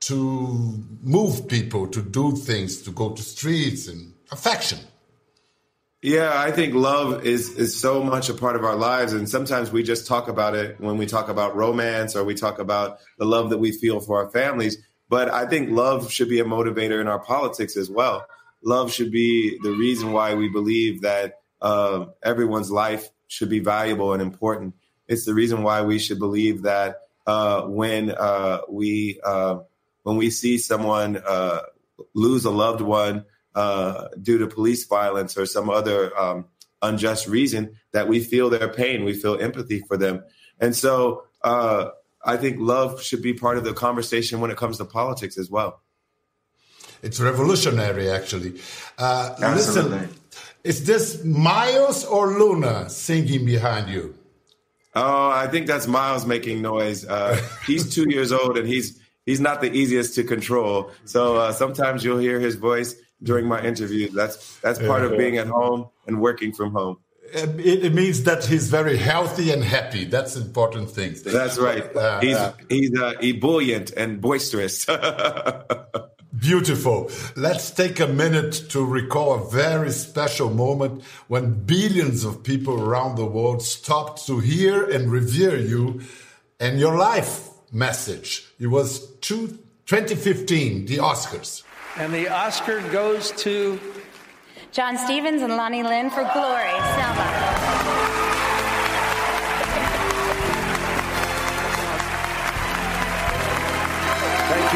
to 0.02 0.86
move 1.02 1.48
people 1.48 1.88
to 1.88 2.04
do 2.04 2.36
things, 2.36 2.84
to 2.84 2.92
go 2.92 3.10
to 3.10 3.24
streets, 3.24 3.88
and 3.88 4.14
affection. 4.32 4.78
Yeah, 6.04 6.34
I 6.36 6.52
think 6.52 6.74
love 6.74 7.26
is 7.26 7.52
is 7.52 7.80
so 7.80 8.04
much 8.04 8.28
a 8.28 8.34
part 8.34 8.58
of 8.58 8.66
our 8.66 8.76
lives, 8.76 9.14
and 9.14 9.28
sometimes 9.30 9.72
we 9.72 9.84
just 9.84 10.06
talk 10.06 10.28
about 10.28 10.54
it 10.54 10.78
when 10.82 10.98
we 10.98 11.06
talk 11.06 11.30
about 11.30 11.56
romance 11.56 12.14
or 12.14 12.26
we 12.26 12.36
talk 12.36 12.60
about 12.60 13.00
the 13.18 13.24
love 13.24 13.52
that 13.52 13.60
we 13.60 13.72
feel 13.72 14.02
for 14.02 14.22
our 14.22 14.30
families. 14.30 14.78
But 15.08 15.30
I 15.30 15.48
think 15.48 15.70
love 15.70 16.12
should 16.12 16.28
be 16.28 16.42
a 16.42 16.44
motivator 16.44 17.00
in 17.00 17.08
our 17.08 17.20
politics 17.20 17.78
as 17.78 17.90
well. 17.90 18.26
Love 18.66 18.92
should 18.92 19.14
be 19.14 19.58
the 19.64 19.72
reason 19.72 20.12
why 20.12 20.34
we 20.34 20.50
believe 20.50 21.04
that 21.04 21.40
uh, 21.62 22.08
everyone's 22.22 22.70
life 22.70 23.10
should 23.30 23.50
be 23.50 23.60
valuable 23.60 24.12
and 24.12 24.22
important. 24.22 24.74
It's 25.08 25.24
the 25.24 25.34
reason 25.34 25.64
why 25.64 25.84
we 25.84 26.00
should 26.00 26.20
believe 26.20 26.64
that 26.64 27.04
uh, 27.26 27.62
when 27.62 28.12
uh, 28.12 28.60
we 28.68 29.22
uh, 29.24 29.60
when 30.02 30.18
we 30.18 30.32
see 30.32 30.58
someone 30.58 31.16
uh, 31.26 31.62
lose 32.14 32.44
a 32.44 32.52
loved 32.52 32.82
one 32.82 33.24
uh, 33.56 34.08
due 34.22 34.38
to 34.38 34.48
police 34.48 34.86
violence 34.86 35.38
or 35.38 35.46
some 35.46 35.70
other 35.70 36.18
um, 36.18 36.46
unjust 36.82 37.28
reason 37.28 37.76
that 37.92 38.08
we 38.08 38.20
feel 38.20 38.50
their 38.50 38.68
pain, 38.68 39.04
we 39.04 39.14
feel 39.14 39.40
empathy 39.40 39.80
for 39.80 39.98
them. 39.98 40.24
And 40.60 40.76
so 40.76 41.24
uh, 41.44 41.90
I 42.24 42.38
think 42.38 42.58
love 42.60 43.02
should 43.02 43.22
be 43.22 43.34
part 43.34 43.58
of 43.58 43.64
the 43.64 43.74
conversation 43.74 44.40
when 44.40 44.52
it 44.52 44.58
comes 44.58 44.78
to 44.78 44.86
politics 44.86 45.38
as 45.38 45.50
well. 45.50 45.82
It's 47.02 47.20
revolutionary, 47.20 48.10
actually. 48.10 48.62
Uh, 48.98 49.36
listen, 49.40 50.10
is 50.64 50.86
this 50.86 51.24
Miles 51.24 52.06
or 52.06 52.28
Luna 52.40 52.90
singing 52.90 53.46
behind 53.46 53.90
you? 53.90 54.16
Oh, 54.96 55.30
I 55.30 55.48
think 55.48 55.68
that's 55.68 55.88
Miles 55.88 56.26
making 56.26 56.62
noise. 56.62 57.06
Uh, 57.06 57.42
he's 57.68 57.94
two 57.94 58.10
years 58.10 58.32
old 58.32 58.58
and 58.58 58.68
he's 58.68 59.00
he's 59.26 59.42
not 59.42 59.60
the 59.60 59.72
easiest 59.72 60.16
to 60.16 60.24
control. 60.24 60.92
So 61.06 61.38
uh, 61.38 61.52
sometimes 61.52 62.04
you'll 62.04 62.20
hear 62.20 62.40
his 62.40 62.56
voice 62.56 62.96
during 63.24 63.48
my 63.48 63.64
interviews. 63.64 64.12
That's 64.12 64.58
that's 64.60 64.80
part 64.80 65.04
of 65.04 65.18
being 65.18 65.38
at 65.38 65.48
home 65.48 65.90
and 66.08 66.22
working 66.22 66.54
from 66.54 66.72
home. 66.72 66.98
It, 67.34 67.86
it, 67.86 67.94
means 67.96 68.24
that 68.24 68.46
he's 68.46 68.70
very 68.70 68.96
healthy 68.96 69.52
and 69.52 69.64
happy. 69.64 70.06
That's 70.06 70.36
important 70.36 70.92
thing. 70.92 71.16
That's 71.26 71.58
right. 71.58 71.84
Uh, 71.96 72.20
he's 72.20 72.36
uh, 72.36 72.54
he's 72.70 73.00
uh, 73.00 73.14
ebullient 73.22 73.92
and 73.92 74.22
boisterous. 74.22 74.86
Beautiful. 76.40 77.10
Let's 77.36 77.72
take 77.72 78.00
a 78.00 78.08
minute 78.08 78.70
to 78.70 78.84
recall 78.84 79.34
a 79.34 79.50
very 79.50 79.92
special 79.92 80.50
moment 80.50 81.04
when 81.28 81.64
billions 81.66 82.24
of 82.24 82.44
people 82.44 82.82
around 82.82 83.16
the 83.16 83.26
world 83.26 83.62
stopped 83.62 84.28
to 84.28 84.40
hear 84.40 84.84
and 84.84 85.12
revere 85.12 85.58
you 85.58 86.02
and 86.60 86.80
your 86.80 86.98
life 86.98 87.50
message. 87.72 88.46
It 88.60 88.68
was 88.68 89.08
two, 89.22 89.60
2015, 89.86 90.86
the 90.86 90.98
Oscars. 90.98 91.64
And 91.96 92.12
the 92.12 92.28
Oscar 92.28 92.82
goes 92.90 93.30
to 93.44 93.80
John 94.72 94.98
Stephens 94.98 95.44
and 95.44 95.56
Lonnie 95.56 95.84
Lynn 95.84 96.10
for 96.10 96.28
Glory, 96.34 96.72
Selma. 96.72 97.54
Thank 104.50 104.74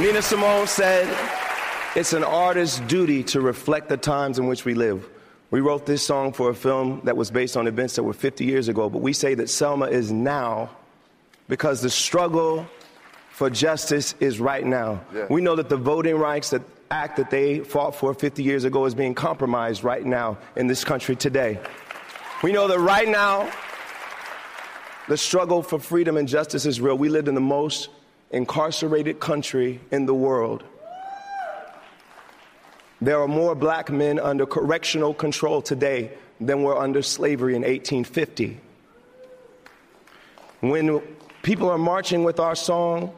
you. 0.00 0.06
Nina 0.06 0.22
Simone 0.22 0.66
said, 0.66 1.14
It's 1.94 2.14
an 2.14 2.24
artist's 2.24 2.80
duty 2.80 3.22
to 3.24 3.42
reflect 3.42 3.90
the 3.90 3.98
times 3.98 4.38
in 4.38 4.46
which 4.46 4.64
we 4.64 4.72
live. 4.72 5.06
We 5.50 5.60
wrote 5.60 5.84
this 5.84 6.02
song 6.02 6.32
for 6.32 6.48
a 6.48 6.54
film 6.54 7.02
that 7.04 7.14
was 7.14 7.30
based 7.30 7.58
on 7.58 7.66
events 7.66 7.96
that 7.96 8.04
were 8.04 8.14
50 8.14 8.42
years 8.46 8.68
ago, 8.68 8.88
but 8.88 9.02
we 9.02 9.12
say 9.12 9.34
that 9.34 9.50
Selma 9.50 9.88
is 9.88 10.10
now 10.10 10.70
because 11.46 11.82
the 11.82 11.90
struggle 11.90 12.66
for 13.40 13.48
justice 13.48 14.14
is 14.20 14.38
right 14.38 14.66
now. 14.66 15.00
Yeah. 15.14 15.24
We 15.30 15.40
know 15.40 15.56
that 15.56 15.70
the 15.70 15.78
voting 15.78 16.16
rights 16.16 16.50
that 16.50 16.60
act 16.90 17.16
that 17.16 17.30
they 17.30 17.60
fought 17.60 17.94
for 17.94 18.12
50 18.12 18.42
years 18.42 18.64
ago 18.64 18.84
is 18.84 18.94
being 18.94 19.14
compromised 19.14 19.82
right 19.82 20.04
now 20.04 20.36
in 20.56 20.66
this 20.66 20.84
country 20.84 21.16
today. 21.16 21.58
We 22.42 22.52
know 22.52 22.68
that 22.68 22.78
right 22.78 23.08
now 23.08 23.50
the 25.08 25.16
struggle 25.16 25.62
for 25.62 25.78
freedom 25.78 26.18
and 26.18 26.28
justice 26.28 26.66
is 26.66 26.82
real. 26.82 26.98
We 26.98 27.08
live 27.08 27.28
in 27.28 27.34
the 27.34 27.40
most 27.40 27.88
incarcerated 28.30 29.20
country 29.20 29.80
in 29.90 30.04
the 30.04 30.12
world. 30.12 30.62
There 33.00 33.22
are 33.22 33.28
more 33.28 33.54
black 33.54 33.88
men 33.88 34.18
under 34.18 34.44
correctional 34.44 35.14
control 35.14 35.62
today 35.62 36.12
than 36.42 36.62
were 36.62 36.76
under 36.76 37.00
slavery 37.00 37.56
in 37.56 37.62
1850. 37.62 38.60
When 40.60 41.00
people 41.42 41.70
are 41.70 41.78
marching 41.78 42.22
with 42.22 42.38
our 42.38 42.54
song, 42.54 43.14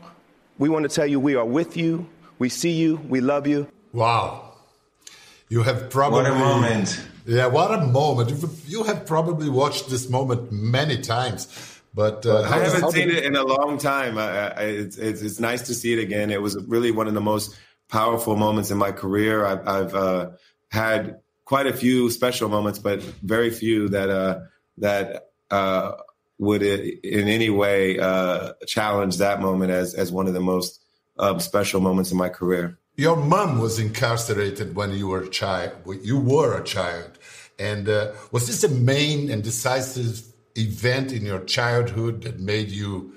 we 0.63 0.69
want 0.69 0.85
to 0.89 0.89
tell 0.89 1.09
you 1.09 1.19
we 1.19 1.35
are 1.35 1.45
with 1.45 1.77
you, 1.77 2.07
we 2.39 2.49
see 2.49 2.71
you, 2.71 2.95
we 3.09 3.21
love 3.21 3.49
you. 3.49 3.67
Wow. 3.93 4.55
You 5.49 5.65
have 5.65 5.91
probably. 5.91 6.23
What 6.23 6.31
a 6.31 6.35
moment. 6.37 7.05
Yeah, 7.27 7.49
what 7.49 7.75
a 7.75 7.85
moment. 7.85 8.33
You 8.69 8.85
have 8.85 9.05
probably 9.05 9.49
watched 9.49 9.91
this 9.91 10.09
moment 10.09 10.53
many 10.53 10.99
times. 11.03 11.49
But 11.93 12.25
uh, 12.25 12.43
I 12.43 12.61
haven't 12.61 12.93
seen 12.93 13.11
it 13.11 13.25
in 13.25 13.35
a 13.35 13.43
long 13.43 13.77
time. 13.77 14.17
I, 14.19 14.51
I, 14.51 14.63
it's, 14.63 14.97
it's, 14.99 15.21
it's 15.21 15.41
nice 15.41 15.63
to 15.63 15.75
see 15.75 15.95
it 15.95 15.99
again. 15.99 16.31
It 16.31 16.41
was 16.41 16.57
really 16.69 16.93
one 16.93 17.09
of 17.09 17.15
the 17.15 17.21
most 17.21 17.59
powerful 17.89 18.37
moments 18.37 18.71
in 18.71 18.79
my 18.79 18.93
career. 18.93 19.45
I've, 19.45 19.67
I've 19.67 19.95
uh, 19.97 20.31
had 20.71 21.21
quite 21.45 21.67
a 21.67 21.73
few 21.73 22.09
special 22.09 22.49
moments, 22.49 22.79
but 22.79 23.03
very 23.03 23.51
few 23.51 23.89
that 23.89 24.11
uh, 24.11 24.39
that 24.79 25.33
uh, 25.51 25.93
would 26.43 26.63
in 26.63 27.29
any 27.29 27.51
way 27.51 28.01
uh, 28.01 28.53
challenge 28.67 29.19
that 29.19 29.41
moment 29.41 29.71
as 29.71 29.95
as 29.95 30.11
one 30.11 30.27
of 30.27 30.35
the 30.35 30.41
most 30.41 30.83
um, 31.19 31.39
special 31.39 31.81
moments 31.81 32.11
in 32.11 32.19
my 32.19 32.29
career. 32.29 32.79
Your 32.97 33.17
mom 33.17 33.59
was 33.59 33.79
incarcerated 33.79 34.75
when 34.75 34.91
you 34.93 35.07
were 35.07 35.23
a 35.23 35.29
child. 35.29 35.73
You 36.03 36.19
were 36.19 36.61
a 36.61 36.65
child, 36.65 37.13
and 37.59 37.89
uh, 37.89 38.13
was 38.33 38.49
this 38.49 38.65
a 38.65 38.69
main 38.69 39.31
and 39.31 39.43
decisive 39.43 40.23
event 40.57 41.13
in 41.13 41.25
your 41.25 41.45
childhood 41.45 42.23
that 42.25 42.41
made 42.41 42.71
you 42.71 43.15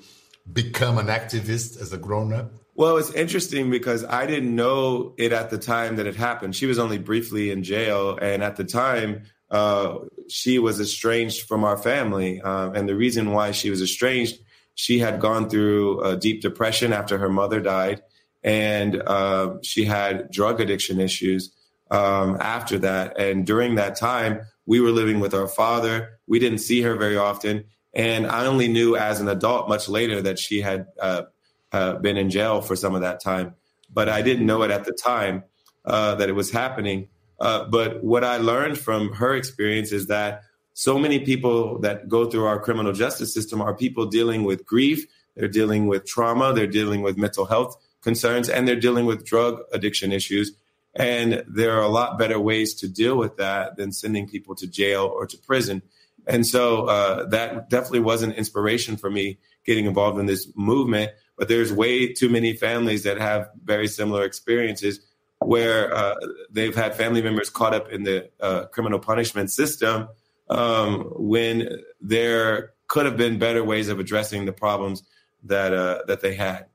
become 0.53 0.97
an 0.99 1.07
activist 1.07 1.81
as 1.81 1.91
a 1.91 1.97
grown 1.97 2.31
up? 2.31 2.53
Well, 2.75 2.97
it's 2.97 3.11
interesting 3.11 3.71
because 3.71 4.05
I 4.05 4.27
didn't 4.27 4.55
know 4.55 5.13
it 5.17 5.31
at 5.31 5.49
the 5.49 5.57
time 5.57 5.95
that 5.95 6.05
it 6.05 6.15
happened. 6.15 6.55
She 6.55 6.67
was 6.67 6.77
only 6.77 6.99
briefly 6.99 7.49
in 7.49 7.63
jail, 7.63 8.19
and 8.21 8.43
at 8.43 8.55
the 8.55 8.65
time, 8.65 9.23
uh, 9.51 9.99
she 10.27 10.59
was 10.59 10.79
estranged 10.79 11.47
from 11.47 11.63
our 11.63 11.77
family. 11.77 12.41
Um, 12.41 12.75
and 12.75 12.89
the 12.89 12.95
reason 12.95 13.31
why 13.31 13.51
she 13.51 13.69
was 13.69 13.81
estranged, 13.81 14.39
she 14.73 14.99
had 14.99 15.19
gone 15.19 15.49
through 15.49 16.01
a 16.01 16.17
deep 16.17 16.41
depression 16.41 16.93
after 16.93 17.17
her 17.17 17.29
mother 17.29 17.61
died, 17.61 18.01
and 18.43 19.01
uh, 19.05 19.55
she 19.61 19.85
had 19.85 20.29
drug 20.31 20.59
addiction 20.59 20.99
issues 20.99 21.51
um, 21.91 22.37
after 22.39 22.79
that. 22.79 23.19
And 23.19 23.45
during 23.45 23.75
that 23.75 23.95
time, 23.95 24.41
we 24.65 24.79
were 24.79 24.91
living 24.91 25.19
with 25.19 25.33
our 25.33 25.47
father. 25.47 26.19
We 26.27 26.39
didn't 26.39 26.59
see 26.59 26.81
her 26.81 26.95
very 26.95 27.17
often. 27.17 27.65
And 27.93 28.27
I 28.27 28.45
only 28.45 28.67
knew 28.67 28.97
as 28.97 29.21
an 29.21 29.29
adult 29.29 29.69
much 29.69 29.87
later 29.87 30.21
that 30.21 30.37
she 30.37 30.59
had 30.59 30.87
uh, 30.99 31.23
uh, 31.71 31.93
been 31.95 32.17
in 32.17 32.29
jail 32.29 32.61
for 32.61 32.75
some 32.75 32.93
of 32.93 33.01
that 33.01 33.21
time, 33.21 33.55
but 33.93 34.09
I 34.09 34.21
didn't 34.21 34.45
know 34.45 34.63
it 34.63 34.71
at 34.71 34.83
the 34.83 34.91
time 34.91 35.43
that 35.85 36.27
it 36.27 36.33
was 36.33 36.51
happening. 36.51 37.07
Uh, 37.39 37.65
but 37.65 38.03
what 38.03 38.23
I 38.23 38.37
learned 38.37 38.77
from 38.77 39.13
her 39.13 39.35
experience 39.35 39.91
is 39.91 40.07
that 40.07 40.43
so 40.73 40.97
many 40.97 41.19
people 41.19 41.79
that 41.79 42.09
go 42.09 42.29
through 42.29 42.45
our 42.45 42.59
criminal 42.59 42.93
justice 42.93 43.33
system 43.33 43.61
are 43.61 43.73
people 43.73 44.05
dealing 44.05 44.43
with 44.43 44.65
grief, 44.65 45.05
they're 45.35 45.47
dealing 45.47 45.87
with 45.87 46.05
trauma, 46.05 46.53
they're 46.53 46.67
dealing 46.67 47.01
with 47.01 47.17
mental 47.17 47.45
health 47.45 47.75
concerns, 48.01 48.49
and 48.49 48.67
they're 48.67 48.75
dealing 48.79 49.05
with 49.05 49.25
drug 49.25 49.61
addiction 49.73 50.11
issues. 50.11 50.51
And 50.95 51.43
there 51.47 51.77
are 51.77 51.81
a 51.81 51.89
lot 51.89 52.17
better 52.17 52.39
ways 52.39 52.73
to 52.75 52.87
deal 52.87 53.17
with 53.17 53.37
that 53.37 53.75
than 53.75 53.91
sending 53.91 54.27
people 54.27 54.55
to 54.55 54.67
jail 54.67 55.05
or 55.05 55.25
to 55.27 55.37
prison. 55.37 55.81
And 56.27 56.45
so 56.45 56.85
uh, 56.85 57.25
that 57.27 57.69
definitely 57.69 57.99
was 57.99 58.21
an 58.21 58.31
inspiration 58.31 58.95
for 58.95 59.09
me 59.09 59.37
getting 59.65 59.85
involved 59.85 60.19
in 60.19 60.25
this 60.25 60.47
movement 60.55 61.11
but 61.37 61.47
there's 61.47 61.71
way 61.71 62.13
too 62.13 62.29
many 62.29 62.53
families 62.53 63.03
that 63.03 63.19
have 63.19 63.49
very 63.63 63.87
similar 63.87 64.23
experiences 64.23 64.99
where 65.45 65.93
uh, 65.93 66.15
they've 66.49 66.75
had 66.75 66.95
family 66.95 67.21
members 67.21 67.49
caught 67.49 67.73
up 67.73 67.89
in 67.89 68.03
the 68.03 68.29
uh, 68.39 68.65
criminal 68.65 68.99
punishment 68.99 69.51
system 69.51 70.07
um, 70.49 71.05
when 71.15 71.81
there 72.01 72.73
could 72.87 73.05
have 73.05 73.17
been 73.17 73.39
better 73.39 73.63
ways 73.63 73.89
of 73.89 73.99
addressing 73.99 74.45
the 74.45 74.53
problems 74.53 75.03
that 75.43 75.73
uh, 75.73 75.99
that 76.07 76.21
they 76.21 76.35
had. 76.35 76.65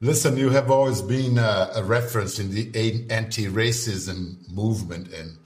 Listen, 0.00 0.36
you 0.36 0.50
have 0.50 0.70
always 0.70 1.02
been 1.02 1.38
a, 1.38 1.70
a 1.74 1.82
reference 1.82 2.38
in 2.38 2.52
the 2.52 2.70
anti-racism 3.10 4.48
movement, 4.48 5.12
and, 5.12 5.36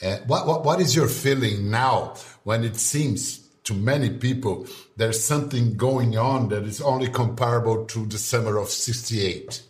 and 0.00 0.28
what, 0.28 0.46
what 0.46 0.64
what 0.64 0.80
is 0.80 0.94
your 0.94 1.08
feeling 1.08 1.70
now 1.70 2.14
when 2.44 2.62
it 2.64 2.76
seems 2.76 3.38
to 3.64 3.74
many 3.74 4.10
people, 4.10 4.66
there's 4.96 5.22
something 5.24 5.76
going 5.76 6.16
on 6.16 6.50
that 6.50 6.62
is 6.62 6.80
only 6.80 7.08
comparable 7.08 7.84
to 7.86 8.06
the 8.06 8.18
summer 8.18 8.58
of 8.58 8.68
'68. 8.68 9.62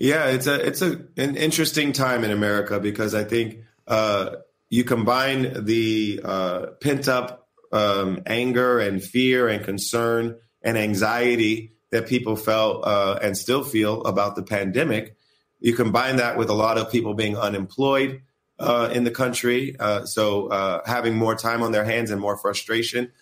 Yeah, 0.00 0.28
it's 0.28 0.46
a 0.46 0.54
it's 0.54 0.80
a 0.80 1.04
an 1.18 1.36
interesting 1.36 1.92
time 1.92 2.24
in 2.24 2.30
America 2.30 2.80
because 2.80 3.14
I 3.14 3.22
think 3.22 3.58
uh, 3.86 4.36
you 4.70 4.82
combine 4.82 5.66
the 5.66 6.22
uh, 6.24 6.66
pent 6.80 7.06
up 7.06 7.48
um, 7.70 8.22
anger 8.24 8.80
and 8.80 9.04
fear 9.04 9.46
and 9.46 9.62
concern 9.62 10.38
and 10.62 10.78
anxiety 10.78 11.74
that 11.90 12.06
people 12.06 12.34
felt 12.36 12.86
uh, 12.86 13.18
and 13.20 13.36
still 13.36 13.62
feel 13.62 14.02
about 14.04 14.36
the 14.36 14.42
pandemic. 14.42 15.16
You 15.60 15.74
combine 15.74 16.16
that 16.16 16.38
with 16.38 16.48
a 16.48 16.54
lot 16.54 16.78
of 16.78 16.90
people 16.90 17.12
being 17.12 17.36
unemployed 17.36 18.22
uh, 18.58 18.88
in 18.90 19.04
the 19.04 19.10
country, 19.10 19.76
uh, 19.78 20.06
so 20.06 20.46
uh, 20.46 20.80
having 20.86 21.14
more 21.14 21.34
time 21.34 21.62
on 21.62 21.72
their 21.72 21.84
hands 21.84 22.10
and 22.10 22.18
more 22.18 22.38
frustration 22.38 23.12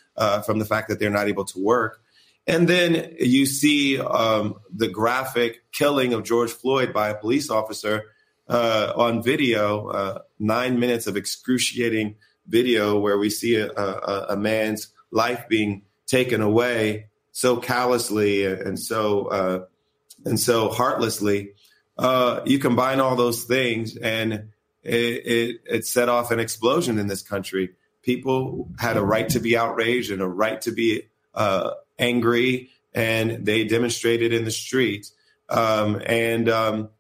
from 0.47 0.61
the 0.61 0.65
fact 0.65 0.91
that 0.91 1.01
they're 1.01 1.11
not 1.11 1.27
able 1.27 1.45
to 1.47 1.59
work. 1.59 2.01
And 2.49 2.67
then 2.67 3.15
you 3.21 3.47
see 3.47 4.01
um, 4.01 4.57
the 4.75 4.89
graphic 4.89 5.63
killing 5.71 6.15
of 6.15 6.25
George 6.25 6.51
Floyd 6.51 6.93
by 6.93 7.11
a 7.11 7.15
police 7.15 7.51
officer 7.51 8.05
uh, 8.49 8.95
on 8.97 9.23
video, 9.23 10.23
nine 10.39 10.81
minutes 10.81 11.07
of 11.07 11.17
excruciating 11.17 12.17
video 12.47 12.99
where 12.99 13.19
we 13.19 13.31
see 13.31 13.57
a, 13.57 13.71
a, 13.71 14.27
a 14.31 14.37
man's 14.37 14.89
life 15.11 15.47
being 15.49 15.83
taken 16.07 16.41
away 16.41 17.09
so 17.33 17.59
callously 17.59 18.45
and 18.45 18.81
so 18.81 19.27
uh, 19.27 19.65
and 20.25 20.41
so 20.41 20.71
heartlessly. 20.71 21.53
Uh, 21.97 22.41
you 22.45 22.59
combine 22.59 23.01
all 23.01 23.17
those 23.17 23.45
things, 23.45 23.97
and 23.97 24.51
it, 24.83 25.27
it, 25.27 25.61
it 25.67 25.87
set 25.87 26.09
off 26.09 26.31
an 26.31 26.41
explosion 26.41 26.99
in 26.99 27.09
this 27.09 27.23
country. 27.23 27.71
People 28.03 28.69
had 28.79 28.97
a 28.97 29.05
right 29.05 29.29
to 29.29 29.41
be 29.41 29.57
outraged 29.57 30.11
and 30.11 30.23
a 30.23 30.27
right 30.27 30.61
to 30.63 30.73
be 30.73 31.03
uh, 31.35 31.71
angry, 31.99 32.71
and 32.95 33.45
they 33.45 33.65
demonstrated 33.65 34.33
in 34.33 34.45
the 34.45 34.51
streets. 34.51 35.13
Um, 35.49 36.03
and 36.05 36.49
um, 36.49 36.91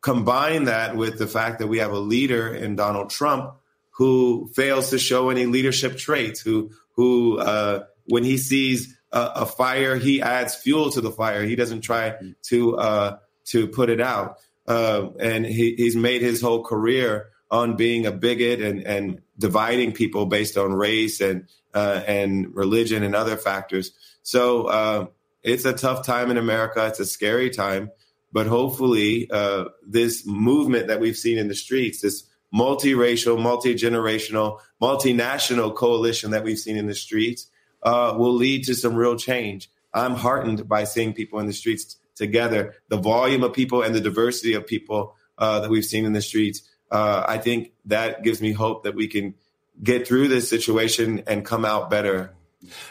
combine 0.00 0.64
that 0.64 0.96
with 0.96 1.18
the 1.18 1.26
fact 1.26 1.58
that 1.58 1.66
we 1.66 1.78
have 1.78 1.92
a 1.92 1.98
leader 1.98 2.54
in 2.54 2.76
Donald 2.76 3.10
Trump 3.10 3.54
who 3.90 4.48
fails 4.54 4.90
to 4.90 4.98
show 4.98 5.30
any 5.30 5.46
leadership 5.46 5.96
traits, 5.98 6.40
who 6.40 6.70
who 6.92 7.38
uh, 7.38 7.84
when 8.06 8.24
he 8.24 8.38
sees 8.38 8.96
a, 9.12 9.30
a, 9.36 9.46
fire, 9.46 9.96
he 9.96 10.22
adds 10.22 10.54
fuel 10.54 10.90
to 10.90 11.00
the 11.00 11.10
fire. 11.10 11.44
He 11.44 11.56
doesn't 11.56 11.82
try 11.82 12.14
to 12.44 12.76
uh, 12.76 13.18
to 13.46 13.68
put 13.68 13.90
it 13.90 14.00
out. 14.00 14.38
Uh, 14.66 15.10
and 15.18 15.44
he, 15.44 15.74
he's 15.76 15.96
made 15.96 16.22
his 16.22 16.40
whole 16.40 16.62
career 16.62 17.28
on 17.50 17.76
being 17.76 18.06
a 18.06 18.12
bigot 18.12 18.60
and, 18.60 18.86
and 18.86 19.20
dividing 19.38 19.92
people 19.92 20.26
based 20.26 20.56
on 20.56 20.72
race 20.72 21.20
and 21.20 21.48
uh, 21.74 22.02
and 22.06 22.54
religion 22.54 23.02
and 23.02 23.14
other 23.14 23.36
factors. 23.36 23.92
So 24.22 24.64
uh, 24.64 25.06
it's 25.42 25.64
a 25.64 25.72
tough 25.72 26.04
time 26.04 26.30
in 26.30 26.36
America. 26.36 26.86
It's 26.86 27.00
a 27.00 27.06
scary 27.06 27.50
time, 27.50 27.90
but 28.32 28.46
hopefully 28.46 29.30
uh, 29.30 29.66
this 29.86 30.26
movement 30.26 30.88
that 30.88 31.00
we've 31.00 31.16
seen 31.16 31.38
in 31.38 31.48
the 31.48 31.54
streets, 31.54 32.02
this 32.02 32.24
multiracial, 32.54 33.38
multigenerational, 33.38 34.58
multinational 34.82 35.74
coalition 35.74 36.32
that 36.32 36.44
we've 36.44 36.58
seen 36.58 36.76
in 36.76 36.86
the 36.86 36.94
streets, 36.94 37.46
uh, 37.82 38.14
will 38.16 38.34
lead 38.34 38.64
to 38.64 38.74
some 38.74 38.94
real 38.94 39.16
change. 39.16 39.70
I'm 39.94 40.14
heartened 40.14 40.68
by 40.68 40.84
seeing 40.84 41.12
people 41.14 41.40
in 41.40 41.46
the 41.46 41.52
streets 41.52 41.96
together. 42.14 42.74
The 42.88 42.98
volume 42.98 43.42
of 43.42 43.52
people 43.52 43.82
and 43.82 43.94
the 43.94 44.00
diversity 44.00 44.54
of 44.54 44.66
people 44.66 45.16
uh, 45.38 45.60
that 45.60 45.70
we've 45.70 45.84
seen 45.84 46.04
in 46.04 46.12
the 46.12 46.22
streets. 46.22 46.62
Uh, 46.90 47.24
I 47.26 47.38
think 47.38 47.72
that 47.86 48.22
gives 48.22 48.42
me 48.42 48.52
hope 48.52 48.84
that 48.84 48.94
we 48.94 49.08
can 49.08 49.34
get 49.82 50.06
through 50.06 50.28
this 50.28 50.48
situation 50.48 51.22
and 51.26 51.44
come 51.44 51.64
out 51.64 51.90
better 51.90 52.32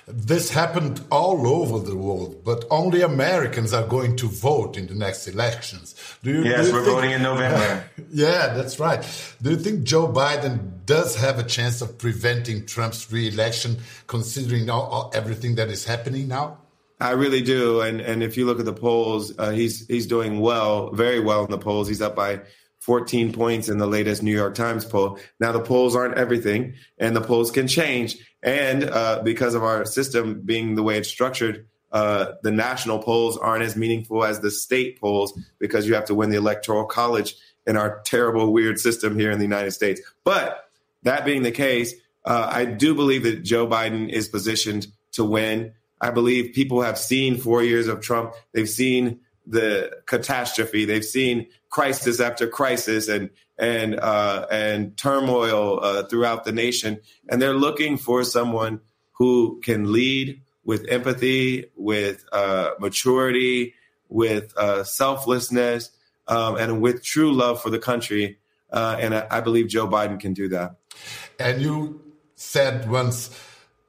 this 0.07 0.49
happened 0.49 1.01
all 1.11 1.47
over 1.47 1.79
the 1.79 1.95
world, 1.95 2.43
but 2.43 2.65
only 2.71 3.01
Americans 3.01 3.71
are 3.71 3.85
going 3.85 4.15
to 4.17 4.27
vote 4.27 4.77
in 4.77 4.87
the 4.87 4.95
next 4.95 5.27
elections. 5.27 5.93
Do 6.23 6.31
you, 6.31 6.43
yes, 6.43 6.61
do 6.61 6.67
you 6.67 6.73
we're 6.73 6.85
think, 6.85 6.95
voting 6.95 7.11
in 7.11 7.21
November. 7.21 7.83
yeah, 8.11 8.53
that's 8.53 8.79
right. 8.79 9.05
Do 9.41 9.51
you 9.51 9.57
think 9.57 9.83
Joe 9.83 10.07
Biden 10.07 10.85
does 10.85 11.15
have 11.15 11.37
a 11.37 11.43
chance 11.43 11.81
of 11.81 11.99
preventing 11.99 12.65
Trump's 12.65 13.11
reelection, 13.11 13.77
considering 14.07 14.69
all, 14.71 14.87
all, 14.87 15.11
everything 15.13 15.55
that 15.55 15.69
is 15.69 15.85
happening 15.85 16.27
now? 16.27 16.57
I 16.99 17.11
really 17.11 17.41
do, 17.41 17.79
and 17.79 18.01
and 18.01 18.21
if 18.21 18.35
you 18.35 18.45
look 18.45 18.59
at 18.59 18.65
the 18.65 18.73
polls, 18.73 19.33
uh, 19.37 19.51
he's 19.51 19.87
he's 19.87 20.05
doing 20.05 20.41
well, 20.41 20.91
very 20.91 21.21
well 21.21 21.45
in 21.45 21.51
the 21.51 21.57
polls. 21.57 21.87
He's 21.87 22.01
up 22.01 22.13
by 22.13 22.41
14 22.79 23.33
points 23.33 23.69
in 23.69 23.77
the 23.77 23.87
latest 23.87 24.23
New 24.23 24.35
York 24.35 24.55
Times 24.55 24.85
poll. 24.85 25.19
Now, 25.39 25.51
the 25.51 25.59
polls 25.59 25.95
aren't 25.95 26.17
everything, 26.17 26.75
and 26.97 27.15
the 27.15 27.21
polls 27.21 27.51
can 27.51 27.67
change. 27.67 28.17
And 28.41 28.83
uh, 28.85 29.21
because 29.23 29.53
of 29.53 29.63
our 29.63 29.85
system 29.85 30.41
being 30.41 30.75
the 30.75 30.83
way 30.83 30.97
it's 30.97 31.09
structured, 31.09 31.67
uh, 31.91 32.33
the 32.43 32.51
national 32.51 32.99
polls 32.99 33.37
aren't 33.37 33.63
as 33.63 33.75
meaningful 33.75 34.23
as 34.23 34.39
the 34.39 34.51
state 34.51 34.99
polls 34.99 35.37
because 35.59 35.87
you 35.87 35.95
have 35.95 36.05
to 36.05 36.15
win 36.15 36.29
the 36.29 36.37
electoral 36.37 36.85
college 36.85 37.35
in 37.65 37.75
our 37.77 37.99
terrible, 38.05 38.53
weird 38.53 38.79
system 38.79 39.17
here 39.17 39.31
in 39.31 39.39
the 39.39 39.45
United 39.45 39.71
States. 39.71 40.01
But 40.23 40.69
that 41.03 41.25
being 41.25 41.43
the 41.43 41.51
case, 41.51 41.93
uh, 42.25 42.49
I 42.51 42.65
do 42.65 42.95
believe 42.95 43.23
that 43.23 43.43
Joe 43.43 43.67
Biden 43.67 44.09
is 44.09 44.27
positioned 44.27 44.87
to 45.13 45.23
win. 45.23 45.73
I 46.01 46.11
believe 46.11 46.53
people 46.53 46.81
have 46.81 46.97
seen 46.97 47.37
four 47.37 47.63
years 47.63 47.87
of 47.87 48.01
Trump. 48.01 48.33
They've 48.53 48.69
seen 48.69 49.19
the 49.49 49.91
catastrophe. 50.05 50.85
They've 50.85 51.03
seen 51.03 51.47
crisis 51.69 52.19
after 52.19 52.47
crisis 52.47 53.07
and 53.07 53.29
and 53.57 53.99
uh, 53.99 54.45
and 54.49 54.95
turmoil 54.95 55.79
uh, 55.83 56.03
throughout 56.03 56.45
the 56.45 56.51
nation, 56.51 57.01
and 57.27 57.41
they're 57.41 57.53
looking 57.53 57.97
for 57.97 58.23
someone 58.23 58.81
who 59.13 59.59
can 59.63 59.91
lead 59.91 60.41
with 60.63 60.85
empathy, 60.87 61.65
with 61.75 62.23
uh, 62.31 62.71
maturity, 62.79 63.73
with 64.07 64.55
uh, 64.57 64.83
selflessness, 64.83 65.91
um, 66.27 66.55
and 66.55 66.81
with 66.81 67.03
true 67.03 67.33
love 67.33 67.61
for 67.61 67.69
the 67.69 67.79
country. 67.79 68.37
Uh, 68.71 68.95
and 68.99 69.15
I, 69.15 69.27
I 69.31 69.41
believe 69.41 69.67
Joe 69.67 69.87
Biden 69.87 70.19
can 70.19 70.33
do 70.33 70.47
that. 70.49 70.75
And 71.39 71.61
you 71.61 72.01
said 72.35 72.89
once 72.89 73.29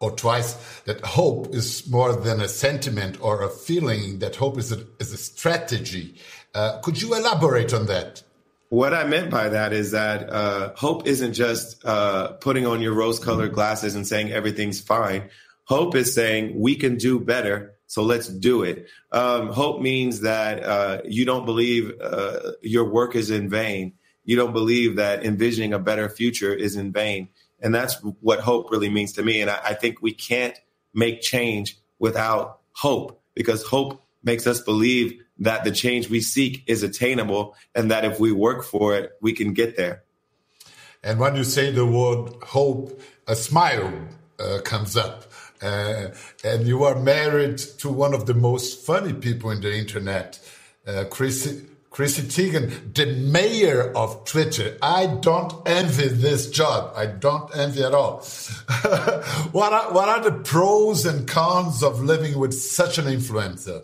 or 0.00 0.10
twice 0.12 0.54
that 0.84 1.00
hope 1.04 1.54
is 1.54 1.88
more 1.88 2.14
than 2.16 2.40
a 2.40 2.48
sentiment 2.48 3.18
or 3.20 3.42
a 3.42 3.50
feeling, 3.50 4.18
that 4.18 4.34
hope 4.36 4.58
is 4.58 4.72
a, 4.72 4.84
is 4.98 5.12
a 5.12 5.18
strategy. 5.18 6.14
Uh, 6.54 6.80
could 6.80 7.00
you 7.00 7.14
elaborate 7.14 7.72
on 7.74 7.86
that? 7.86 8.22
What 8.70 8.94
I 8.94 9.04
meant 9.04 9.30
by 9.30 9.48
that 9.50 9.72
is 9.72 9.90
that 9.90 10.30
uh, 10.30 10.72
hope 10.74 11.06
isn't 11.06 11.34
just 11.34 11.84
uh, 11.84 12.32
putting 12.34 12.66
on 12.66 12.80
your 12.80 12.94
rose 12.94 13.18
colored 13.18 13.52
glasses 13.52 13.94
and 13.94 14.06
saying 14.06 14.32
everything's 14.32 14.80
fine. 14.80 15.28
Hope 15.64 15.94
is 15.94 16.14
saying 16.14 16.58
we 16.58 16.76
can 16.76 16.96
do 16.96 17.20
better, 17.20 17.74
so 17.86 18.02
let's 18.02 18.28
do 18.28 18.62
it. 18.62 18.86
Um, 19.12 19.48
hope 19.48 19.82
means 19.82 20.20
that 20.20 20.64
uh, 20.64 21.02
you 21.04 21.24
don't 21.24 21.44
believe 21.44 21.92
uh, 22.00 22.52
your 22.62 22.84
work 22.84 23.16
is 23.16 23.30
in 23.30 23.50
vain. 23.50 23.94
You 24.24 24.36
don't 24.36 24.52
believe 24.52 24.96
that 24.96 25.24
envisioning 25.24 25.72
a 25.72 25.78
better 25.78 26.08
future 26.08 26.54
is 26.54 26.76
in 26.76 26.92
vain 26.92 27.28
and 27.60 27.74
that's 27.74 27.96
what 28.20 28.40
hope 28.40 28.70
really 28.70 28.88
means 28.88 29.12
to 29.14 29.22
me. 29.22 29.40
And 29.40 29.50
I, 29.50 29.60
I 29.66 29.74
think 29.74 30.02
we 30.02 30.12
can't 30.12 30.58
make 30.94 31.20
change 31.20 31.78
without 31.98 32.60
hope 32.72 33.22
because 33.34 33.64
hope 33.64 34.02
makes 34.22 34.46
us 34.46 34.60
believe 34.60 35.20
that 35.38 35.64
the 35.64 35.70
change 35.70 36.10
we 36.10 36.20
seek 36.20 36.62
is 36.66 36.82
attainable 36.82 37.54
and 37.74 37.90
that 37.90 38.04
if 38.04 38.20
we 38.20 38.32
work 38.32 38.62
for 38.64 38.96
it, 38.96 39.12
we 39.20 39.32
can 39.32 39.54
get 39.54 39.76
there. 39.76 40.02
And 41.02 41.18
when 41.18 41.34
you 41.34 41.44
say 41.44 41.70
the 41.70 41.86
word 41.86 42.32
hope, 42.42 43.00
a 43.26 43.34
smile 43.34 43.92
uh, 44.38 44.58
comes 44.62 44.96
up. 44.96 45.24
Uh, 45.62 46.08
and 46.44 46.66
you 46.66 46.84
are 46.84 46.98
married 46.98 47.58
to 47.58 47.90
one 47.90 48.14
of 48.14 48.26
the 48.26 48.34
most 48.34 48.84
funny 48.84 49.12
people 49.12 49.50
in 49.50 49.60
the 49.60 49.74
internet, 49.74 50.38
uh, 50.86 51.04
Chris, 51.10 51.62
Chrissy 51.90 52.22
Teigen, 52.22 52.94
the 52.94 53.06
mayor 53.06 53.92
of 53.96 54.24
Twitter. 54.24 54.78
I 54.80 55.06
don't 55.06 55.52
envy 55.66 56.06
this 56.08 56.48
job. 56.48 56.92
I 56.96 57.06
don't 57.06 57.54
envy 57.54 57.82
at 57.82 57.94
all. 57.94 58.18
what, 59.52 59.72
are, 59.72 59.92
what 59.92 60.08
are 60.08 60.22
the 60.22 60.38
pros 60.44 61.04
and 61.04 61.26
cons 61.26 61.82
of 61.82 62.00
living 62.00 62.38
with 62.38 62.54
such 62.54 62.98
an 62.98 63.06
influencer? 63.06 63.82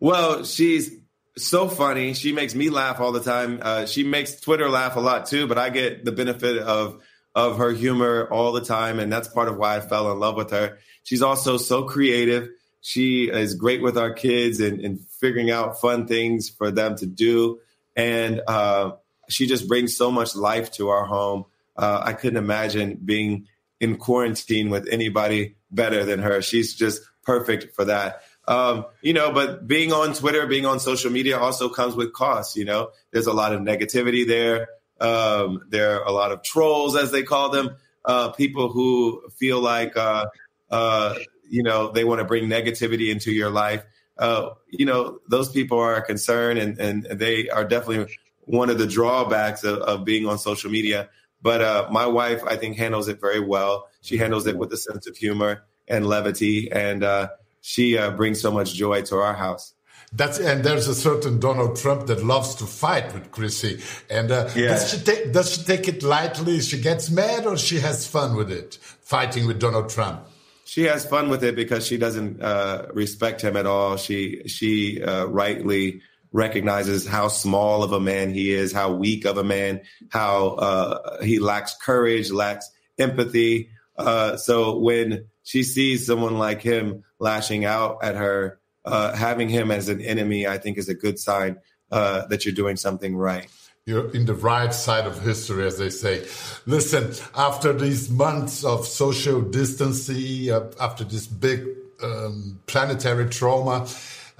Well, 0.00 0.44
she's 0.44 0.90
so 1.38 1.68
funny. 1.68 2.14
She 2.14 2.32
makes 2.32 2.54
me 2.54 2.68
laugh 2.68 2.98
all 3.00 3.12
the 3.12 3.22
time. 3.22 3.60
Uh, 3.62 3.86
she 3.86 4.02
makes 4.02 4.40
Twitter 4.40 4.68
laugh 4.68 4.96
a 4.96 5.00
lot 5.00 5.26
too, 5.26 5.46
but 5.46 5.56
I 5.56 5.70
get 5.70 6.04
the 6.04 6.12
benefit 6.12 6.58
of 6.58 7.02
of 7.34 7.58
her 7.58 7.70
humor 7.70 8.26
all 8.32 8.52
the 8.52 8.62
time, 8.62 8.98
and 8.98 9.12
that's 9.12 9.28
part 9.28 9.48
of 9.48 9.58
why 9.58 9.76
I 9.76 9.80
fell 9.80 10.10
in 10.10 10.18
love 10.18 10.36
with 10.36 10.50
her. 10.52 10.78
She's 11.02 11.20
also 11.20 11.58
so 11.58 11.84
creative. 11.84 12.48
She 12.86 13.24
is 13.24 13.54
great 13.54 13.82
with 13.82 13.98
our 13.98 14.12
kids 14.12 14.60
and, 14.60 14.80
and 14.80 15.00
figuring 15.00 15.50
out 15.50 15.80
fun 15.80 16.06
things 16.06 16.48
for 16.48 16.70
them 16.70 16.94
to 16.98 17.06
do. 17.06 17.58
And 17.96 18.40
uh, 18.46 18.92
she 19.28 19.48
just 19.48 19.66
brings 19.66 19.96
so 19.96 20.12
much 20.12 20.36
life 20.36 20.70
to 20.74 20.90
our 20.90 21.04
home. 21.04 21.46
Uh, 21.76 22.00
I 22.04 22.12
couldn't 22.12 22.36
imagine 22.36 23.00
being 23.04 23.48
in 23.80 23.96
quarantine 23.96 24.70
with 24.70 24.86
anybody 24.88 25.56
better 25.68 26.04
than 26.04 26.20
her. 26.20 26.40
She's 26.42 26.76
just 26.76 27.02
perfect 27.24 27.74
for 27.74 27.86
that. 27.86 28.22
Um, 28.46 28.86
you 29.02 29.14
know, 29.14 29.32
but 29.32 29.66
being 29.66 29.92
on 29.92 30.14
Twitter, 30.14 30.46
being 30.46 30.64
on 30.64 30.78
social 30.78 31.10
media 31.10 31.40
also 31.40 31.68
comes 31.68 31.96
with 31.96 32.12
costs. 32.12 32.54
You 32.54 32.66
know, 32.66 32.90
there's 33.10 33.26
a 33.26 33.32
lot 33.32 33.52
of 33.52 33.62
negativity 33.62 34.24
there. 34.24 34.68
Um, 35.00 35.62
there 35.70 35.96
are 35.96 36.04
a 36.04 36.12
lot 36.12 36.30
of 36.30 36.44
trolls, 36.44 36.94
as 36.94 37.10
they 37.10 37.24
call 37.24 37.48
them, 37.50 37.74
uh, 38.04 38.28
people 38.30 38.68
who 38.68 39.28
feel 39.30 39.58
like 39.58 39.96
uh, 39.96 40.26
uh, 40.70 41.16
you 41.48 41.62
know, 41.62 41.90
they 41.90 42.04
want 42.04 42.20
to 42.20 42.24
bring 42.24 42.48
negativity 42.48 43.10
into 43.10 43.32
your 43.32 43.50
life. 43.50 43.84
Uh, 44.18 44.50
you 44.70 44.86
know, 44.86 45.18
those 45.28 45.50
people 45.50 45.78
are 45.78 45.96
a 45.96 46.02
concern 46.02 46.56
and, 46.56 46.78
and 46.78 47.04
they 47.04 47.48
are 47.50 47.64
definitely 47.64 48.16
one 48.46 48.70
of 48.70 48.78
the 48.78 48.86
drawbacks 48.86 49.64
of, 49.64 49.78
of 49.78 50.04
being 50.04 50.26
on 50.26 50.38
social 50.38 50.70
media. 50.70 51.08
But 51.42 51.60
uh, 51.60 51.88
my 51.90 52.06
wife, 52.06 52.42
I 52.44 52.56
think, 52.56 52.76
handles 52.76 53.08
it 53.08 53.20
very 53.20 53.40
well. 53.40 53.88
She 54.00 54.16
handles 54.16 54.46
it 54.46 54.56
with 54.56 54.72
a 54.72 54.76
sense 54.76 55.06
of 55.06 55.16
humor 55.16 55.64
and 55.86 56.06
levity, 56.06 56.72
and 56.72 57.04
uh, 57.04 57.28
she 57.60 57.96
uh, 57.96 58.10
brings 58.12 58.40
so 58.40 58.50
much 58.50 58.74
joy 58.74 59.02
to 59.02 59.16
our 59.16 59.34
house. 59.34 59.74
That's 60.12 60.38
and 60.38 60.64
there's 60.64 60.88
a 60.88 60.94
certain 60.94 61.38
Donald 61.40 61.76
Trump 61.76 62.06
that 62.06 62.24
loves 62.24 62.54
to 62.56 62.64
fight 62.64 63.12
with 63.12 63.30
Chrissy. 63.32 63.80
And 64.08 64.30
uh, 64.30 64.48
yeah. 64.54 64.68
does 64.68 64.90
she 64.90 64.98
take 64.98 65.32
does 65.32 65.52
she 65.52 65.62
take 65.64 65.88
it 65.88 66.02
lightly? 66.02 66.60
She 66.60 66.80
gets 66.80 67.10
mad, 67.10 67.46
or 67.46 67.56
she 67.58 67.80
has 67.80 68.06
fun 68.06 68.36
with 68.36 68.50
it, 68.50 68.78
fighting 68.80 69.46
with 69.46 69.60
Donald 69.60 69.90
Trump. 69.90 70.26
She 70.66 70.82
has 70.82 71.06
fun 71.06 71.28
with 71.28 71.44
it 71.44 71.54
because 71.54 71.86
she 71.86 71.96
doesn't 71.96 72.42
uh, 72.42 72.88
respect 72.92 73.40
him 73.40 73.56
at 73.56 73.66
all. 73.66 73.96
She 73.96 74.42
she 74.46 75.00
uh, 75.00 75.26
rightly 75.26 76.02
recognizes 76.32 77.06
how 77.06 77.28
small 77.28 77.84
of 77.84 77.92
a 77.92 78.00
man 78.00 78.34
he 78.34 78.52
is, 78.52 78.72
how 78.72 78.92
weak 78.92 79.24
of 79.24 79.38
a 79.38 79.44
man, 79.44 79.80
how 80.10 80.48
uh, 80.48 81.22
he 81.22 81.38
lacks 81.38 81.74
courage, 81.80 82.32
lacks 82.32 82.68
empathy. 82.98 83.70
Uh, 83.96 84.36
so 84.36 84.76
when 84.78 85.26
she 85.44 85.62
sees 85.62 86.04
someone 86.04 86.36
like 86.36 86.62
him 86.62 87.04
lashing 87.20 87.64
out 87.64 88.02
at 88.02 88.16
her, 88.16 88.58
uh, 88.84 89.14
having 89.14 89.48
him 89.48 89.70
as 89.70 89.88
an 89.88 90.00
enemy, 90.00 90.48
I 90.48 90.58
think 90.58 90.78
is 90.78 90.88
a 90.88 90.94
good 90.94 91.18
sign 91.18 91.58
uh, 91.92 92.26
that 92.26 92.44
you're 92.44 92.54
doing 92.54 92.76
something 92.76 93.16
right. 93.16 93.48
You're 93.88 94.10
in 94.16 94.26
the 94.26 94.34
right 94.34 94.74
side 94.74 95.06
of 95.06 95.22
history, 95.22 95.64
as 95.64 95.78
they 95.78 95.90
say. 95.90 96.26
Listen, 96.66 97.14
after 97.36 97.72
these 97.72 98.10
months 98.10 98.64
of 98.64 98.84
social 98.84 99.40
distancing, 99.40 100.50
uh, 100.50 100.72
after 100.80 101.04
this 101.04 101.28
big 101.28 101.68
um, 102.02 102.58
planetary 102.66 103.28
trauma, 103.28 103.86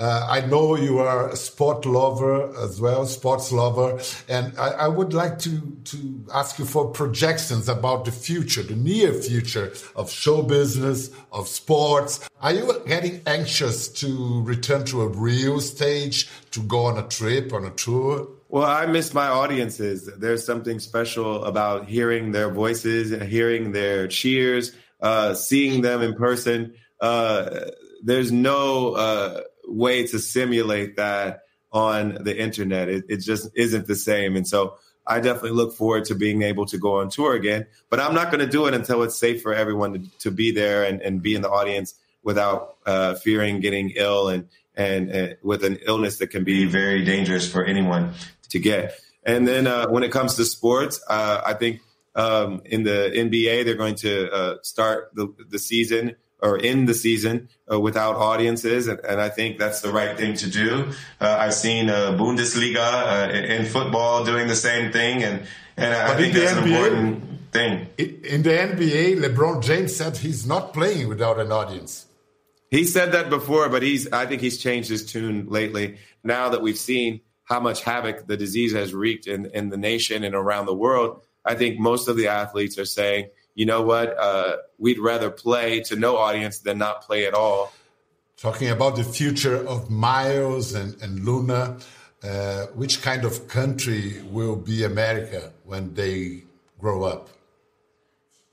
uh, 0.01 0.27
I 0.29 0.41
know 0.41 0.75
you 0.75 0.99
are 0.99 1.29
a 1.29 1.37
sport 1.37 1.87
lover 1.87 2.53
as 2.59 2.81
well, 2.81 3.07
sports 3.07 3.53
lover, 3.53 4.01
and 4.29 4.53
I, 4.59 4.71
I, 4.71 4.89
would 4.89 5.15
like 5.15 5.39
to 5.39 5.61
to 5.85 6.25
ask 6.35 6.59
you 6.59 6.65
for 6.65 6.91
projections 6.91 7.69
about 7.69 8.05
the 8.05 8.11
future, 8.11 8.65
the 8.65 8.75
near 8.75 9.15
future 9.15 9.73
of 9.95 10.11
show 10.11 10.43
business, 10.43 11.11
of 11.31 11.47
sports. 11.47 12.29
Are 12.41 12.53
you 12.53 12.83
getting 12.89 13.23
anxious 13.27 13.89
to 14.01 14.43
return 14.43 14.85
to 14.87 15.03
a 15.03 15.07
real 15.07 15.61
stage, 15.61 16.29
to 16.51 16.61
go 16.65 16.87
on 16.87 16.99
a 16.99 17.07
trip, 17.07 17.53
on 17.53 17.65
a 17.65 17.71
tour? 17.71 18.27
Well, 18.49 18.65
I 18.65 18.87
miss 18.87 19.13
my 19.13 19.27
audiences. 19.27 20.09
There's 20.19 20.47
something 20.47 20.79
special 20.79 21.45
about 21.45 21.89
hearing 21.89 22.31
their 22.31 22.49
voices, 22.49 23.11
hearing 23.29 23.73
their 23.73 24.07
cheers, 24.07 24.73
uh, 25.01 25.35
seeing 25.35 25.83
them 25.83 26.01
in 26.01 26.15
person. 26.15 26.75
Uh, 27.01 27.67
there's 28.05 28.31
no 28.31 28.93
uh, 28.93 29.41
way 29.67 30.07
to 30.07 30.19
simulate 30.21 30.97
that 30.97 31.43
on 31.73 32.19
the 32.23 32.39
internet. 32.39 32.89
It, 32.89 33.05
it 33.09 33.17
just 33.17 33.51
isn't 33.57 33.89
the 33.89 33.97
same. 33.97 34.37
And 34.37 34.47
so 34.47 34.77
I 35.05 35.19
definitely 35.19 35.51
look 35.51 35.75
forward 35.75 36.05
to 36.07 36.15
being 36.15 36.43
able 36.43 36.67
to 36.67 36.79
go 36.79 37.01
on 37.01 37.11
tour 37.11 37.35
again. 37.35 37.67
But 37.91 37.99
I'm 37.99 38.15
not 38.15 38.31
going 38.31 38.45
to 38.45 38.51
do 38.51 38.67
it 38.67 38.75
until 38.75 39.03
it's 39.03 39.19
safe 39.19 39.43
for 39.43 39.55
everyone 39.55 39.93
to, 39.93 40.19
to 40.21 40.31
be 40.31 40.53
there 40.53 40.85
and, 40.85 41.03
and 41.03 41.21
be 41.21 41.35
in 41.35 41.43
the 41.43 41.51
audience 41.51 41.95
without 42.23 42.77
uh, 42.87 43.15
fearing 43.17 43.59
getting 43.59 43.91
ill 43.97 44.29
and, 44.29 44.49
and, 44.77 45.11
and 45.11 45.37
with 45.43 45.65
an 45.65 45.79
illness 45.87 46.19
that 46.19 46.29
can 46.29 46.45
be 46.45 46.65
very 46.65 47.05
dangerous 47.05 47.51
for 47.51 47.65
anyone 47.65 48.15
to 48.51 48.59
get. 48.59 48.99
And 49.25 49.47
then 49.47 49.67
uh, 49.67 49.89
when 49.89 50.03
it 50.03 50.13
comes 50.13 50.37
to 50.37 50.45
sports, 50.45 51.01
uh, 51.09 51.43
I 51.45 51.55
think 51.55 51.81
um, 52.15 52.63
in 52.65 52.85
the 52.85 53.11
NBA 53.15 53.65
they're 53.65 53.75
going 53.75 53.97
to 53.97 54.31
uh, 54.33 54.57
start 54.63 55.11
the, 55.15 55.35
the 55.49 55.59
season 55.59 56.17
or 56.41 56.59
in 56.59 56.87
the 56.87 56.95
season 56.95 57.49
uh, 57.71 57.81
without 57.81 58.17
audiences, 58.17 58.89
and, 58.89 59.01
and, 59.01 59.21
I 59.21 59.31
think 59.31 59.59
that's 59.59 59.81
the 59.81 59.91
right 59.91 60.17
thing 60.17 60.35
to 60.37 60.51
do. 60.51 60.93
Uh, 61.21 61.37
I've 61.41 61.55
seen 61.55 61.89
uh, 61.89 62.13
Bundesliga 62.13 63.29
uh, 63.29 63.33
in 63.33 63.65
football 63.65 64.25
doing 64.25 64.47
the 64.47 64.55
same 64.55 64.93
thing, 64.93 65.23
and 65.23 65.43
and 65.77 65.95
I 65.95 66.15
think 66.17 66.35
that's 66.35 66.53
NBA, 66.53 66.63
an 66.63 66.69
important 66.69 67.53
thing. 67.53 67.87
In 67.99 68.43
the 68.43 68.51
NBA, 68.51 69.19
LeBron 69.25 69.63
James 69.63 69.97
said 69.97 70.19
he's 70.19 70.47
not 70.47 70.73
playing 70.75 71.09
without 71.09 71.41
an 71.41 71.53
audience. 71.53 72.07
He 72.71 72.85
said 72.85 73.13
that 73.13 73.31
before, 73.31 73.69
but 73.69 73.83
he's 73.83 74.11
I 74.13 74.27
think 74.27 74.43
he's 74.43 74.59
changed 74.59 74.91
his 74.91 75.11
tune 75.11 75.47
lately. 75.49 75.99
Now 76.23 76.51
that 76.51 76.61
we've 76.61 76.79
seen 76.79 77.21
how 77.47 77.59
much 77.61 77.83
havoc 77.83 78.27
the 78.27 78.37
disease 78.37 78.75
has 78.75 78.95
wreaked 78.95 79.27
in, 79.27 79.47
in 79.47 79.71
the 79.71 79.77
nation 79.77 80.23
and 80.23 80.35
around 80.35 80.67
the 80.67 80.75
world, 80.75 81.23
I 81.45 81.55
think 81.55 81.79
most 81.79 82.07
of 82.07 82.17
the 82.17 82.29
athletes 82.29 82.79
are 82.79 82.85
saying 82.85 83.31
you 83.57 83.65
know 83.65 83.83
what, 83.83 84.17
uh, 84.19 84.59
we'd 84.79 84.99
rather 84.99 85.31
play 85.31 85.81
to 85.81 85.97
no 85.97 86.19
audience 86.19 86.61
than 86.61 86.79
not 86.79 87.03
play 87.03 87.27
at 87.27 87.35
all. 87.35 87.73
Talking 88.37 88.69
about 88.69 88.97
the 88.97 89.03
future 89.03 89.57
of 89.67 89.91
Miles 89.91 90.75
and, 90.75 91.03
and 91.03 91.25
Luna, 91.25 91.79
uh, 92.23 92.67
which 92.75 93.01
kind 93.01 93.25
of 93.25 93.49
country 93.49 94.23
will 94.31 94.57
be 94.57 94.85
America 94.85 95.53
when 95.65 95.95
they 95.95 96.43
grow 96.79 97.05
up? 97.05 97.31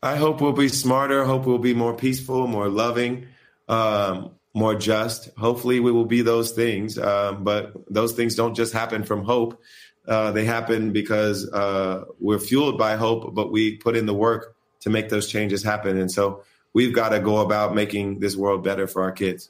I 0.02 0.16
hope 0.16 0.40
we'll 0.40 0.54
be 0.54 0.70
smarter. 0.70 1.26
Hope 1.26 1.46
we'll 1.46 1.58
be 1.58 1.74
more 1.74 1.94
peaceful, 1.94 2.48
more 2.48 2.70
loving, 2.70 3.28
um, 3.68 4.32
more 4.54 4.76
just. 4.76 5.30
Hopefully, 5.38 5.80
we 5.80 5.92
will 5.92 6.06
be 6.06 6.22
those 6.22 6.52
things. 6.52 6.98
Um, 6.98 7.44
but 7.44 7.74
those 7.89 8.13
things 8.13 8.36
don't 8.36 8.56
just 8.56 8.74
happen 8.74 9.04
from 9.04 9.24
hope. 9.24 9.62
Uh, 10.08 10.32
they 10.32 10.46
happen 10.46 10.92
because 10.92 11.50
uh, 11.52 12.04
we're 12.20 12.39
fueled 12.39 12.78
by 12.78 12.96
hope, 12.96 13.34
but 13.34 13.52
we 13.52 13.78
put 13.78 13.96
in 13.96 14.06
the 14.06 14.13
work 14.13 14.56
to 14.82 14.89
make 14.89 15.10
those 15.10 15.28
changes 15.28 15.63
happen. 15.63 15.98
And 15.98 16.12
so 16.12 16.44
we've 16.74 16.94
got 16.94 17.10
to 17.10 17.20
go 17.20 17.38
about 17.38 17.74
making 17.74 18.20
this 18.20 18.36
world 18.36 18.63
better 18.63 18.86
for 18.86 19.04
our 19.04 19.13
kids. 19.13 19.50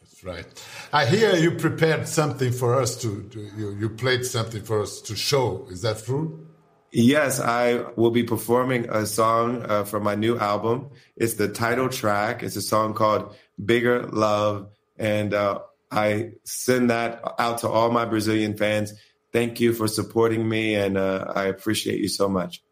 That's 0.00 0.22
right. 0.22 0.46
I 0.92 1.06
hear 1.06 1.34
you 1.36 1.52
prepared 1.52 2.06
something 2.06 2.52
for 2.52 2.78
us 2.78 3.00
to, 3.00 3.22
to 3.30 3.40
you, 3.56 3.70
you 3.72 3.88
played 3.88 4.26
something 4.26 4.62
for 4.62 4.82
us 4.82 5.00
to 5.02 5.16
show. 5.16 5.66
Is 5.70 5.82
that 5.82 6.04
true? 6.04 6.46
Yes, 6.94 7.40
I 7.40 7.86
will 7.96 8.10
be 8.10 8.22
performing 8.22 8.90
a 8.90 9.06
song 9.06 9.64
uh, 9.66 9.84
from 9.84 10.02
my 10.02 10.14
new 10.14 10.38
album. 10.38 10.90
It's 11.16 11.34
the 11.34 11.48
title 11.48 11.88
track. 11.88 12.42
It's 12.42 12.56
a 12.56 12.60
song 12.60 12.92
called 12.92 13.34
Bigger 13.64 14.02
Love. 14.06 14.68
And 14.98 15.34
uh, 15.34 15.60
I 15.90 16.32
send 16.44 16.90
that 16.90 17.22
out 17.38 17.58
to 17.58 17.68
all 17.68 17.90
my 17.90 18.04
Brazilian 18.04 18.56
fans. 18.56 18.94
Thank 19.32 19.60
you 19.60 19.72
for 19.72 19.88
supporting 19.88 20.46
me, 20.48 20.74
and 20.74 20.98
uh, 20.98 21.32
I 21.34 21.44
appreciate 21.44 22.00
you 22.00 22.08
so 22.08 22.28
much. 22.28 22.62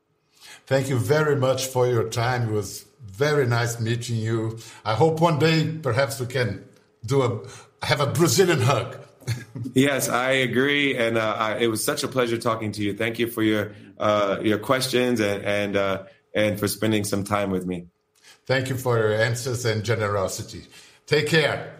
Thank 0.66 0.88
you 0.88 0.98
very 0.98 1.36
much 1.36 1.66
for 1.66 1.86
your 1.86 2.08
time. 2.08 2.50
It 2.50 2.52
was 2.52 2.84
very 3.06 3.46
nice 3.46 3.80
meeting 3.80 4.16
you. 4.16 4.58
I 4.84 4.94
hope 4.94 5.20
one 5.20 5.38
day 5.38 5.70
perhaps 5.82 6.20
we 6.20 6.26
can 6.26 6.64
do 7.04 7.22
a 7.22 7.86
have 7.86 8.00
a 8.00 8.06
Brazilian 8.06 8.60
hug. 8.60 8.98
yes, 9.74 10.08
I 10.08 10.30
agree, 10.30 10.96
and 10.96 11.16
uh, 11.16 11.36
I, 11.38 11.58
it 11.58 11.66
was 11.68 11.84
such 11.84 12.04
a 12.04 12.08
pleasure 12.08 12.38
talking 12.38 12.72
to 12.72 12.82
you. 12.82 12.94
Thank 12.94 13.18
you 13.18 13.26
for 13.26 13.42
your 13.42 13.74
uh, 13.98 14.38
your 14.42 14.58
questions 14.58 15.20
and 15.20 15.44
and 15.44 15.76
uh, 15.76 16.04
and 16.34 16.58
for 16.58 16.68
spending 16.68 17.04
some 17.04 17.24
time 17.24 17.50
with 17.50 17.66
me. 17.66 17.86
Thank 18.46 18.68
you 18.68 18.76
for 18.76 18.98
your 18.98 19.12
answers 19.12 19.64
and 19.64 19.82
generosity. 19.84 20.66
Take 21.06 21.26
care. 21.28 21.76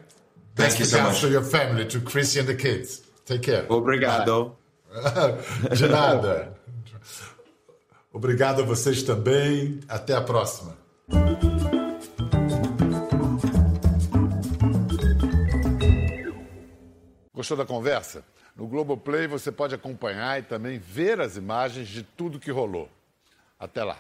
Best 0.55 0.77
Thank 0.77 0.81
you 0.81 0.87
so 0.87 1.03
much. 1.03 1.21
to 1.21 1.29
your 1.29 1.43
family, 1.43 1.87
to 1.87 2.01
Chrissy 2.01 2.41
and 2.41 2.49
the 2.49 2.55
kids. 2.55 3.01
Take 3.25 3.43
care. 3.43 3.67
Obrigado. 3.69 4.57
De 5.77 5.89
nada. 5.89 6.55
Obrigado 8.13 8.63
a 8.63 8.65
vocês 8.65 9.03
também. 9.05 9.81
Até 9.89 10.15
a 10.15 10.21
próxima. 10.21 10.77
Gostou 17.33 17.57
da 17.57 17.65
conversa? 17.65 18.25
No 18.57 18.67
Globoplay 18.67 19.27
você 19.27 19.51
pode 19.51 19.75
acompanhar 19.75 20.39
e 20.39 20.43
também 20.43 20.79
ver 20.79 21.21
as 21.21 21.37
imagens 21.37 21.89
de 21.89 22.03
tudo 22.03 22.39
que 22.41 22.51
rolou. 22.51 22.89
Até 23.59 23.83
lá. 23.85 23.97